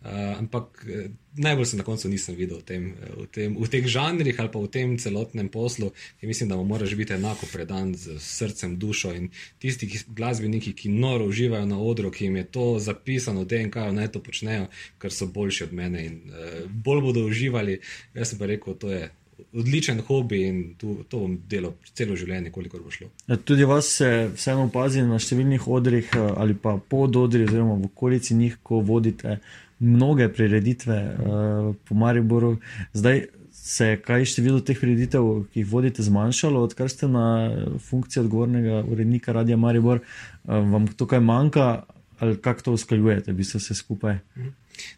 Uh, 0.00 0.38
ampak 0.38 0.80
eh, 0.88 1.10
najbolj 1.36 1.66
se 1.66 1.76
na 1.76 1.84
koncu 1.84 2.08
nisem 2.08 2.32
videl 2.32 2.62
v, 2.62 2.64
tem, 2.64 2.84
eh, 2.96 3.10
v, 3.20 3.26
tem, 3.28 3.52
v 3.52 3.68
teh 3.68 3.84
žanrih 3.84 4.38
ali 4.40 4.48
pa 4.48 4.56
v 4.56 4.70
tem 4.72 4.94
celotnem 4.96 5.50
poslu, 5.52 5.90
ki 6.16 6.24
mislim, 6.26 6.48
da 6.48 6.56
moraš 6.56 6.94
biti 6.96 7.12
enako 7.12 7.44
predan 7.52 7.92
z 7.92 8.16
srcem, 8.16 8.78
dušo 8.80 9.12
in 9.12 9.28
tisti 9.60 9.84
ki, 9.84 10.00
glasbeniki, 10.16 10.72
ki 10.72 10.88
noro 10.88 11.28
uživajo 11.28 11.68
na 11.68 11.76
odru, 11.76 12.08
ki 12.08 12.30
jim 12.30 12.40
je 12.40 12.46
to 12.48 12.66
zapisano, 12.80 13.44
kaj 13.44 13.92
naj 13.92 14.08
to 14.16 14.24
počnejo, 14.24 14.72
ker 14.96 15.12
so 15.12 15.28
boljši 15.28 15.68
od 15.68 15.76
mene 15.76 16.06
in 16.06 16.16
uh, 16.32 16.64
bolj 16.64 17.04
bodo 17.04 17.28
uživali. 17.28 17.76
Jaz 18.16 18.32
sem 18.32 18.40
pa 18.40 18.48
rekel, 18.48 18.80
to 18.80 18.88
je. 18.88 19.12
Odličen 19.52 20.00
hobi 20.06 20.42
in 20.46 20.60
tu, 20.78 20.98
to 21.08 21.22
bom 21.24 21.38
delal 21.48 21.74
celo 21.94 22.16
življenje, 22.16 22.52
koliko 22.54 22.78
bo 22.84 22.90
šlo. 22.90 23.08
Ja, 23.28 23.36
tudi 23.36 23.64
vas 23.68 23.88
se 24.00 24.30
vseeno 24.34 24.68
opazi 24.68 25.02
na 25.06 25.18
številnih 25.22 25.66
odrih 25.68 26.14
ali 26.36 26.54
pa 26.54 26.76
pod 26.78 27.16
odri, 27.16 27.44
oziroma 27.48 27.78
v 27.80 27.90
okolici 27.90 28.36
njih, 28.38 28.56
ko 28.62 28.80
vodite 28.84 29.38
mnoge 29.80 30.28
prireditve 30.28 30.96
uh, 30.96 31.74
po 31.88 31.94
Mariboru. 31.94 32.58
Zdaj 32.92 33.24
se 33.52 33.86
je 33.86 34.00
kaj 34.00 34.24
število 34.24 34.60
teh 34.64 34.78
prireditev, 34.78 35.28
ki 35.52 35.62
jih 35.62 35.68
vodite, 35.68 36.04
zmanjšalo, 36.04 36.62
odkar 36.68 36.88
ste 36.92 37.08
na 37.08 37.24
funkciji 37.78 38.24
odgovornega 38.24 38.82
urednika 38.88 39.32
Radia 39.32 39.56
Maribor, 39.56 40.02
uh, 40.02 40.60
vam 40.72 40.88
tukaj 40.88 41.20
manjka. 41.20 41.84
ali 42.20 42.36
kako 42.36 42.62
to 42.62 42.72
usklajujete, 42.72 43.32
bi 43.32 43.44
se 43.44 43.58
vse 43.58 43.74
skupaj? 43.74 44.18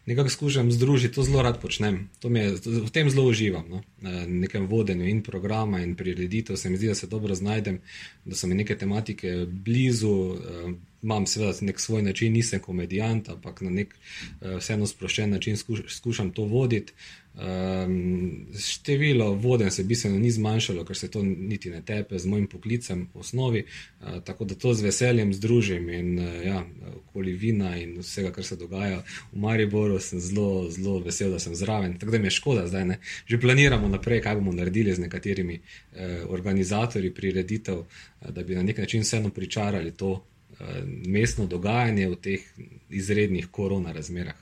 Nekako 0.05 0.29
skušam 0.29 0.71
združiti, 0.71 1.15
to 1.15 1.23
zelo 1.23 1.41
rad 1.41 1.61
počnem. 1.61 2.09
Je, 2.23 2.55
v 2.65 2.89
tem 2.91 3.09
zelo 3.09 3.27
uživam, 3.29 3.65
no? 3.69 3.81
nekem 4.27 4.67
vodenju 4.67 5.07
in 5.07 5.23
programa 5.23 5.79
in 5.79 5.95
prireditev. 5.95 6.57
Se 6.57 6.69
mi 6.69 6.77
zdi, 6.77 6.87
da 6.87 6.95
se 6.95 7.07
dobro 7.07 7.35
znajdem, 7.35 7.79
da 8.25 8.35
so 8.35 8.47
mi 8.47 8.55
neke 8.55 8.77
tematike 8.77 9.45
blizu. 9.47 10.11
Uh, 10.11 10.73
imam 11.03 11.25
seveda 11.27 11.53
nek 11.61 11.79
svoj 11.79 12.01
način, 12.01 12.33
nisem 12.33 12.59
komedijant, 12.59 13.29
ampak 13.29 13.61
na 13.61 13.69
nek 13.69 13.95
uh, 13.95 14.57
vseeno 14.57 14.87
sproščen 14.87 15.29
način 15.29 15.57
skuš, 15.57 15.81
skušam 15.87 16.31
to 16.31 16.43
voditi. 16.43 16.93
Um, 17.33 18.47
število 18.59 19.31
voden 19.33 19.71
se 19.71 19.83
bistveno 19.83 20.19
ni 20.19 20.31
zmanjšalo, 20.31 20.85
ker 20.85 20.97
se 20.97 21.11
to 21.11 21.23
niti 21.23 21.69
ne 21.69 21.81
tepe 21.81 22.19
z 22.19 22.29
mojim 22.29 22.47
poklicem 22.47 23.07
v 23.13 23.19
osnovi, 23.19 23.65
uh, 23.65 24.19
tako 24.23 24.45
da 24.45 24.55
to 24.55 24.73
z 24.73 24.85
veseljem 24.85 25.33
združim 25.33 25.89
in 25.89 26.19
uh, 26.19 26.45
ja, 26.45 26.65
okoli 27.13 27.33
vina 27.33 27.75
in 27.77 27.99
vsega, 28.01 28.31
kar 28.31 28.43
se 28.43 28.55
dogaja 28.55 29.03
v 29.31 29.39
Mariboru, 29.39 29.99
sem 29.99 30.19
zelo, 30.19 30.69
zelo 30.71 30.97
vesel, 30.99 31.31
da 31.31 31.39
sem 31.39 31.55
zraven. 31.55 31.97
Tako 31.99 32.11
da 32.11 32.17
mi 32.17 32.25
je 32.25 32.31
škoda 32.31 32.67
zdaj, 32.67 32.85
ne? 32.85 32.97
že 33.25 33.39
planiramo 33.39 33.87
naprej, 33.87 34.21
kaj 34.21 34.35
bomo 34.35 34.51
naredili 34.51 34.95
z 34.95 34.99
nekaterimi 34.99 35.59
uh, 35.59 35.99
organizatorji 36.29 37.13
prireditev, 37.13 37.77
uh, 37.77 38.29
da 38.29 38.43
bi 38.43 38.55
na 38.55 38.63
nek 38.63 38.77
način 38.77 39.01
vseeno 39.01 39.29
pričarali 39.29 39.91
to 39.91 40.11
uh, 40.11 40.67
mestno 41.05 41.45
dogajanje 41.45 42.09
v 42.09 42.15
teh 42.15 42.41
izrednih 42.89 43.47
korona 43.51 43.91
razmerah. 43.91 44.35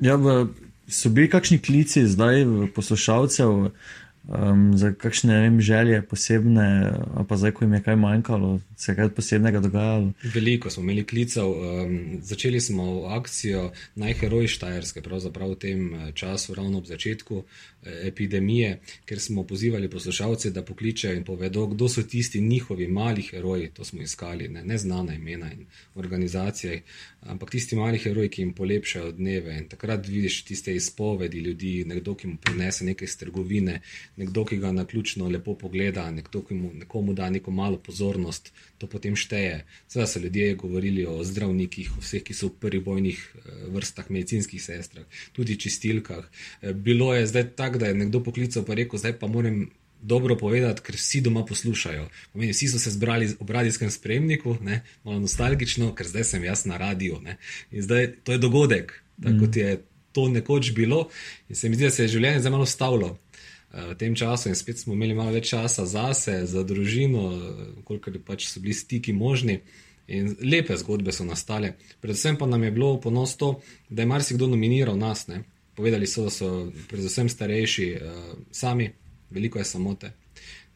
Ja, 0.00 0.16
v 0.16 0.48
so 0.88 1.08
bili 1.08 1.28
kakšni 1.30 1.58
klici 1.58 2.06
zdaj 2.08 2.44
poslušalcev 2.74 3.68
um, 4.28 4.78
za 4.78 4.92
kakšne 4.92 5.40
vem, 5.40 5.60
želje 5.60 6.02
posebne, 6.02 6.92
pa 7.28 7.36
zdaj, 7.36 7.52
ko 7.52 7.64
jim 7.64 7.72
je 7.74 7.82
kaj 7.82 7.96
manjkalo, 7.96 8.60
se 8.76 8.94
kaj 8.96 9.08
posebnega 9.14 9.60
dogajalo? 9.60 10.12
Veliko 10.34 10.70
smo 10.70 10.82
imeli 10.82 11.04
klicev. 11.04 11.50
Um, 11.50 12.18
začeli 12.22 12.60
smo 12.60 13.04
akcijo 13.04 13.70
Najheroji 13.94 14.48
Štajerske, 14.48 15.02
pravzaprav 15.02 15.50
v 15.50 15.58
tem 15.58 15.94
eh, 15.94 16.12
času, 16.12 16.54
ravno 16.54 16.78
ob 16.78 16.86
začetku 16.86 17.42
eh, 17.44 17.73
epidemije, 17.84 18.80
ker 19.04 19.20
smo 19.20 19.44
pozivali 19.46 19.90
poslušalce, 19.90 20.50
da 20.50 20.64
pokličejo 20.64 21.14
in 21.14 21.24
povedo, 21.24 21.66
kdo 21.66 21.88
so 21.88 22.02
tisti 22.02 22.40
njihovi 22.40 22.88
mali 22.88 23.22
heroji. 23.22 23.70
To 23.74 23.84
smo 23.84 24.02
iskali, 24.02 24.48
ne, 24.48 24.64
ne 24.64 24.78
znana 24.78 25.14
imena 25.14 25.52
in 25.52 25.66
organizacije, 25.94 26.82
ampak 27.20 27.50
tisti 27.50 27.76
mali 27.76 27.98
heroji, 27.98 28.28
ki 28.28 28.42
jim 28.42 28.52
polepšajo 28.54 29.12
dneve. 29.12 29.58
In 29.58 29.68
takrat 29.68 30.06
vidiš 30.08 30.44
tiste 30.44 30.74
izpovedi 30.74 31.38
ljudi, 31.38 31.84
nekdo, 31.84 32.14
ki 32.14 32.26
mu 32.26 32.36
prinese 32.36 32.84
nekaj 32.84 33.04
iz 33.06 33.16
trgovine, 33.18 33.80
nekdo, 34.16 34.44
ki 34.44 34.56
ga 34.56 34.72
na 34.72 34.84
ključno 34.84 35.28
lepo 35.28 35.54
pogleda, 35.58 36.10
nekdo, 36.10 36.42
ki 36.42 36.54
mu 36.54 36.70
nekomu 36.74 37.12
da 37.12 37.30
neko 37.30 37.50
malo 37.50 37.78
pozornost, 37.78 38.52
to 38.78 38.86
potem 38.86 39.16
šteje. 39.16 39.64
Seveda 39.88 40.06
so 40.06 40.20
ljudje 40.20 40.54
govorili 40.54 41.06
o 41.06 41.24
zdravnikih, 41.24 41.92
o 41.98 42.00
vseh, 42.00 42.22
ki 42.22 42.34
so 42.34 42.48
v 42.48 42.58
prvih 42.60 42.84
bojnih 42.84 43.20
eh, 43.34 43.50
vrstah, 43.74 44.10
medicinskih 44.10 44.62
sestrah, 44.62 45.04
tudi 45.32 45.58
čistilkah. 45.60 46.24
Eh, 46.62 46.72
bilo 46.72 47.14
je 47.14 47.26
zdaj 47.26 47.50
tako, 47.74 47.84
da 47.84 47.90
je 47.90 47.98
nekdo 48.04 48.22
poklical 48.22 48.64
in 48.68 48.78
rekel: 48.82 49.02
Zdaj 49.02 49.18
pa 49.18 49.30
moram. 49.30 49.66
Dobro 50.04 50.34
povedati, 50.36 50.82
ker 50.84 50.98
vsi 51.00 51.22
doma 51.24 51.46
poslušajo. 51.48 52.02
Pomeni, 52.32 52.52
vsi 52.52 52.66
so 52.68 52.78
se 52.78 52.90
zbrali 52.92 53.30
v 53.40 53.50
radijskem 53.56 53.88
spremniku, 53.90 54.58
ne, 54.60 54.82
malo 55.04 55.22
nostalgično, 55.22 55.94
ker 55.96 56.04
zdaj 56.06 56.26
sem 56.28 56.44
jaz 56.44 56.66
na 56.68 56.76
radiju. 56.76 57.22
Ne. 57.24 57.38
In 57.72 57.82
zdaj 57.82 58.10
to 58.20 58.36
je 58.36 58.38
dogodek, 58.38 58.92
tako 59.16 59.32
mm. 59.36 59.40
kot 59.40 59.56
je 59.56 59.78
to 60.12 60.28
nekoč 60.28 60.74
bilo. 60.76 61.08
In 61.48 61.56
se 61.56 61.68
mi 61.68 61.78
zdi, 61.80 61.88
da 61.88 61.90
se 61.90 62.04
je 62.04 62.12
življenje 62.18 62.44
zelo 62.44 62.58
malo 62.58 62.66
stavilo 62.68 63.14
v 63.74 63.94
tem 63.98 64.14
času 64.14 64.48
in 64.48 64.54
spet 64.54 64.78
smo 64.78 64.94
imeli 64.94 65.14
malo 65.14 65.32
več 65.34 65.50
časa 65.50 65.86
zase, 65.86 66.44
za 66.46 66.62
družino, 66.62 67.24
koliko 67.84 68.12
pač 68.26 68.46
so 68.46 68.62
bili 68.62 68.74
stiki 68.74 69.12
možni. 69.12 69.60
In 70.06 70.34
lepe 70.44 70.76
zgodbe 70.76 71.14
so 71.16 71.24
nastale. 71.24 71.74
Predvsem 72.04 72.36
pa 72.36 72.46
nam 72.46 72.62
je 72.62 72.70
bilo 72.76 72.98
ponos 73.00 73.38
to, 73.40 73.54
da 73.88 74.04
je 74.04 74.10
marsikdo 74.10 74.46
nominiral 74.46 74.98
nas. 75.00 75.26
Ne. 75.32 75.42
Povedali 75.74 76.06
so, 76.06 76.24
da 76.24 76.30
so 76.30 76.48
predvsem 76.88 77.28
starejši 77.28 77.86
uh, 77.94 78.34
sami, 78.50 78.90
veliko 79.30 79.58
je 79.58 79.64
samote, 79.64 80.12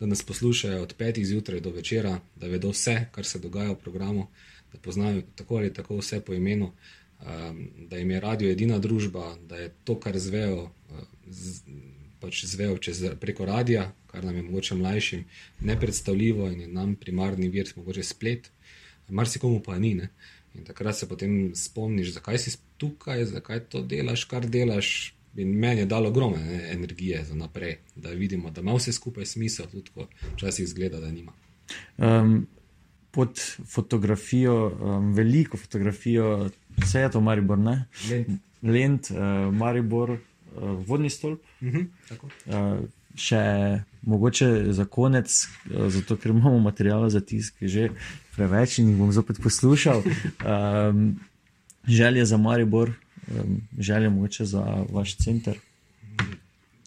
da 0.01 0.07
nas 0.07 0.23
poslušajo 0.23 0.83
od 0.83 0.95
petih 0.99 1.27
zjutraj 1.27 1.61
do 1.61 1.71
večera, 1.71 2.21
da 2.37 2.47
vedo 2.47 2.71
vse, 2.71 3.07
kar 3.13 3.27
se 3.27 3.39
dogaja 3.39 3.73
v 3.73 3.79
programu, 3.83 4.27
da 4.73 4.79
poznajo 4.79 5.23
tako 5.37 5.57
ali 5.57 5.75
tako 5.75 5.97
vse 5.99 6.21
po 6.21 6.35
imenu, 6.35 6.73
um, 6.73 7.69
da 7.91 7.97
jim 7.97 8.11
je 8.11 8.21
radio 8.21 8.51
edina 8.51 8.79
družba, 8.79 9.37
da 9.49 9.57
je 9.57 9.71
to, 9.85 10.01
kar 10.01 10.19
zvejo. 10.19 10.71
Uh, 10.91 11.07
z, 11.31 11.61
pač 12.21 12.43
zvejo 12.51 12.79
čez, 12.83 13.03
preko 13.21 13.47
radia, 13.47 13.93
kar 14.11 14.25
nam 14.25 14.37
je 14.37 14.43
mogoče 14.43 14.75
mlajšim 14.75 15.25
nepredstavljivo 15.61 16.49
in 16.51 16.61
je 16.61 16.69
nam 16.69 16.95
primarni 16.97 17.49
vir, 17.49 17.71
mogoče 17.77 18.03
splet, 18.03 18.51
marsikomu 19.09 19.63
pa 19.63 19.79
ni. 19.79 19.95
Ne? 19.95 20.11
In 20.55 20.65
takrat 20.67 20.99
se 20.99 21.09
potem 21.09 21.55
spomniš, 21.55 22.13
zakaj 22.17 22.39
si 22.39 22.57
tukaj, 22.79 23.25
zakaj 23.25 23.61
to 23.73 23.83
delaš, 23.83 24.25
kar 24.25 24.47
delaš. 24.47 25.15
In 25.39 25.53
meni 25.55 25.85
je 25.85 25.87
dalo 25.87 26.09
ogromne 26.09 26.71
energije 26.73 27.21
za 27.25 27.35
naprej, 27.35 27.77
da 27.97 28.11
vidimo, 28.11 28.51
da 28.51 28.61
ima 28.61 28.75
vse 28.75 28.93
skupaj 28.93 29.27
smisel, 29.27 29.67
tudi 29.71 29.91
ko 29.95 30.09
včasih 30.35 30.65
izgleda, 30.65 31.01
da 31.01 31.11
nima. 31.13 31.33
Um, 31.97 32.47
pod 33.11 33.39
fotografijo, 33.67 34.57
um, 34.67 35.13
veliko 35.15 35.57
fotografijo, 35.57 36.51
vse 36.77 37.01
je 37.01 37.11
to 37.11 37.21
Maribor, 37.21 37.59
ne? 37.59 37.85
Lent, 38.11 38.41
Lent 38.63 39.11
uh, 39.11 39.55
Maribor, 39.55 40.11
uh, 40.11 40.19
vodni 40.87 41.11
stolp. 41.11 41.43
Uh 41.61 41.69
-huh, 41.69 41.87
uh, 42.47 42.89
še 43.19 43.41
mogoče 44.03 44.73
za 44.73 44.85
konec, 44.85 45.49
zato 45.67 46.17
ker 46.17 46.31
imamo 46.31 46.59
materijale 46.59 47.11
za 47.11 47.21
tisk, 47.21 47.57
že 47.61 47.91
preveč 48.37 48.79
in 48.79 48.93
jih 48.93 49.01
bom 49.01 49.13
zopet 49.13 49.41
poslušal. 49.43 50.03
Um, 50.47 51.19
želje 51.89 52.25
za 52.25 52.37
Maribor, 52.37 52.93
želje 53.79 54.09
mogoče 54.09 54.45
za 54.45 54.85
vaš 54.91 55.17
center 55.17 55.59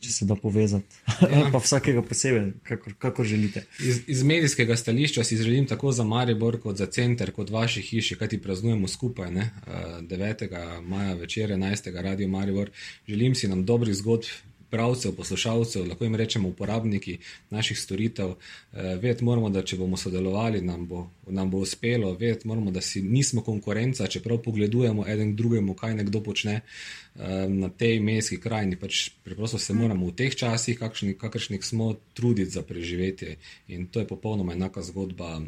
če 0.01 0.11
se 0.11 0.25
da 0.25 0.35
povezati, 0.35 0.95
ja. 1.21 1.43
pa 1.53 1.59
vsakega 1.61 2.01
posebej, 2.05 2.47
kakor, 2.65 2.95
kakor 3.01 3.27
želite. 3.27 3.63
Iz, 3.79 4.01
iz 4.09 4.23
medijskega 4.25 4.75
stališča 4.77 5.23
si 5.27 5.37
želim 5.37 5.67
tako 5.69 5.91
za 5.93 6.03
Maribor, 6.07 6.57
kot 6.61 6.81
za 6.81 6.87
center, 6.89 7.31
kot 7.35 7.53
vaši 7.53 7.83
hiši, 7.85 8.17
kaj 8.17 8.33
ti 8.33 8.41
praznujemo 8.41 8.89
skupaj. 8.89 9.31
Ne? 9.31 9.49
9. 9.67 10.47
Eh, 10.49 10.81
maja 10.81 11.13
večer 11.21 11.53
11. 11.53 11.91
radio 12.01 12.27
Maribor. 12.27 12.71
Želim 13.07 13.35
si 13.35 13.47
nam 13.47 13.65
dobrih 13.65 13.95
zgodb, 13.95 14.25
pravcev, 14.71 15.15
poslušalcev, 15.15 15.87
lahko 15.87 16.03
jim 16.03 16.15
rečemo 16.15 16.49
uporabniki 16.49 17.17
naših 17.49 17.79
storitev. 17.79 18.29
Eh, 18.29 18.95
vedeti 18.95 19.23
moramo, 19.23 19.49
da 19.49 19.63
če 19.63 19.77
bomo 19.77 19.97
sodelovali, 19.97 20.61
nam 20.61 20.87
bo, 20.87 21.09
nam 21.27 21.51
bo 21.51 21.61
uspelo. 21.65 22.13
Vedeti 22.13 22.47
moramo, 22.47 22.71
da 22.71 22.81
si 22.81 23.01
nismo 23.01 23.43
konkurenca, 23.43 24.07
čeprav 24.07 24.41
pogledujemo 24.41 25.05
eden 25.07 25.35
drugemu, 25.35 25.73
kaj 25.73 25.95
nekdo 25.95 26.23
počne 26.23 26.61
eh, 26.61 27.47
na 27.47 27.69
tej 27.69 27.99
mestni 27.99 28.39
krajini. 28.39 28.79
Pač 28.79 29.09
preprosto 29.23 29.59
se 29.59 29.73
moramo 29.73 30.07
v 30.07 30.15
teh 30.15 30.35
časih, 30.35 30.79
kakšni, 30.79 31.17
kakršnih 31.17 31.65
smo, 31.65 31.93
truditi 32.13 32.51
za 32.51 32.61
preživetje. 32.61 33.37
In 33.67 33.87
to 33.87 33.99
je 33.99 34.07
popolnoma 34.07 34.53
enaka 34.53 34.81
zgodba. 34.81 35.41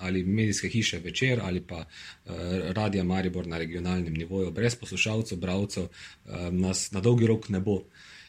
Eh, 0.00 0.06
ali 0.06 0.24
medijske 0.24 0.68
hiše 0.68 0.98
večer, 0.98 1.40
ali 1.42 1.60
pa 1.60 1.76
uh, 1.76 2.32
radija 2.72 3.04
Maribor 3.04 3.46
na 3.46 3.58
regionalnem 3.58 4.14
nivoju, 4.14 4.50
brez 4.50 4.74
poslušalcev, 4.74 5.38
bravcev, 5.38 5.82
uh, 5.82 5.90
nas 6.50 6.90
na 6.92 7.00
dolgi 7.00 7.26
rok 7.26 7.48
ne 7.48 7.60
bo. 7.60 7.82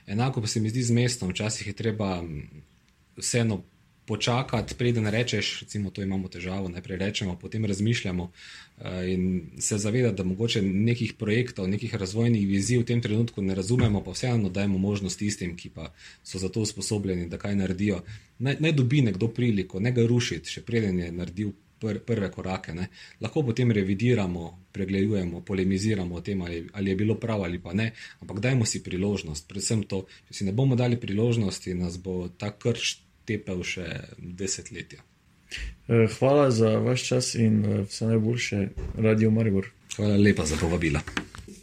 Enako 0.07 0.41
pa 0.41 0.47
se 0.47 0.59
mi 0.59 0.69
zdi 0.69 0.83
z 0.83 0.91
mestom, 0.91 1.29
včasih 1.29 1.67
je 1.67 1.73
treba 1.73 2.23
vseeno 3.17 3.63
počakati, 4.11 4.75
preden 4.75 5.07
rečeš, 5.07 5.61
recimo, 5.61 5.89
to 5.89 6.03
imamo 6.03 6.27
težavo, 6.27 6.67
najprej 6.69 6.97
rečemo, 6.99 7.37
potem 7.39 7.65
razmišljamo 7.65 8.23
uh, 8.23 8.85
in 9.07 9.51
se 9.59 9.77
zavedati, 9.77 10.17
da 10.17 10.23
mogoče 10.23 10.61
nekih 10.61 11.13
projektov, 11.13 11.69
nekih 11.71 11.95
razvojnih 11.95 12.43
vizij 12.47 12.81
v 12.81 12.89
tem 12.89 13.01
trenutku 13.01 13.41
ne 13.41 13.55
razumemo, 13.55 14.01
pa 14.03 14.11
vseeno 14.11 14.49
dajemo 14.49 14.77
možnost 14.77 15.19
tistim, 15.19 15.55
ki 15.55 15.69
pa 15.69 15.93
so 16.23 16.41
za 16.43 16.49
to 16.49 16.59
usposobljeni, 16.59 17.29
da 17.31 17.39
kaj 17.39 17.55
naredijo. 17.55 18.01
Naj, 18.39 18.57
naj 18.59 18.73
dobi 18.75 18.99
nekdo 19.01 19.29
priliko, 19.31 19.79
ne 19.79 19.93
ga 19.95 20.03
rušiti, 20.07 20.57
še 20.57 20.63
preden 20.67 20.99
je 20.99 21.11
naredil 21.11 21.53
pr 21.79 22.01
prve 22.05 22.27
korake. 22.31 22.75
Ne. 22.75 22.89
Lahko 23.21 23.45
potem 23.47 23.71
revidiramo, 23.71 24.49
pregledujemo, 24.75 25.39
polemiziramo 25.41 26.19
o 26.19 26.21
tem, 26.21 26.41
ali, 26.41 26.65
ali 26.73 26.91
je 26.91 26.95
bilo 26.99 27.15
prav 27.15 27.45
ali 27.47 27.61
pa 27.63 27.71
ne, 27.73 27.93
ampak 28.19 28.43
dajmo 28.43 28.67
si 28.67 28.83
priložnost. 28.83 29.47
Predvsem 29.47 29.87
to, 29.87 30.03
če 30.27 30.41
si 30.41 30.49
ne 30.49 30.51
bomo 30.51 30.75
dali 30.75 30.99
priložnosti, 30.99 31.77
nas 31.79 31.95
bo 31.95 32.27
ta 32.27 32.51
krč 32.51 32.97
tepel 33.25 33.63
še 33.63 33.87
desetletja. 34.17 35.01
Eh, 35.87 36.07
hvala 36.19 36.51
za 36.51 36.77
vaš 36.79 37.07
čas 37.07 37.35
in 37.35 37.65
eh, 37.65 37.83
vse 37.89 38.05
najboljše, 38.13 38.67
Radio 38.97 39.31
Maribor. 39.31 39.67
Hvala 39.95 40.17
lepa 40.17 40.45
za 40.45 40.55
povabilo. 40.55 40.99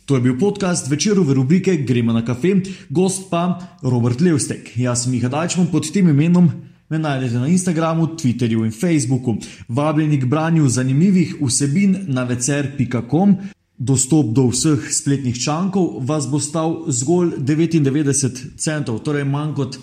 To 0.09 0.17
je 0.17 0.25
bil 0.25 0.39
podcast 0.41 0.91
večerove 0.91 1.35
rubrike 1.35 1.77
Gremo 1.77 2.13
na 2.13 2.25
kafe, 2.25 2.55
gost 2.89 3.29
pa 3.31 3.59
Robert 3.83 4.21
Levstek. 4.21 4.73
Jaz 4.77 5.05
sem 5.05 5.13
Miha 5.13 5.29
Dajčman 5.29 5.69
pod 5.73 5.93
tem 5.93 6.09
imenom 6.09 6.49
me 6.89 6.99
najdete 6.99 7.35
na 7.35 7.49
Instagramu, 7.49 8.07
Twitterju 8.17 8.65
in 8.65 8.73
Facebooku. 8.73 9.37
Vabljeni 9.69 10.21
k 10.21 10.25
branju 10.25 10.69
zanimivih 10.69 11.37
vsebin 11.41 11.97
na 12.09 12.25
vecer.com. 12.25 13.37
Dostop 13.79 14.33
do 14.35 14.49
vseh 14.49 14.89
spletnih 14.91 15.37
člankov 15.45 16.01
vas 16.01 16.27
bo 16.29 16.41
stal 16.41 16.85
zgolj 16.89 17.37
99 17.39 18.57
centov, 18.59 18.99
torej 19.05 19.25
manj 19.25 19.55
kot 19.55 19.79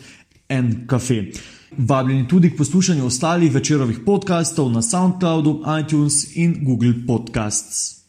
en 0.50 0.88
kafe. 0.88 1.32
Vabljeni 1.78 2.28
tudi 2.28 2.50
k 2.52 2.58
poslušanju 2.58 3.06
ostalih 3.06 3.54
večerovih 3.54 4.00
podkastov 4.06 4.72
na 4.72 4.82
SoundCloudu, 4.82 5.62
iTunes 5.82 6.36
in 6.36 6.58
Google 6.66 6.94
Podcasts. 7.08 8.05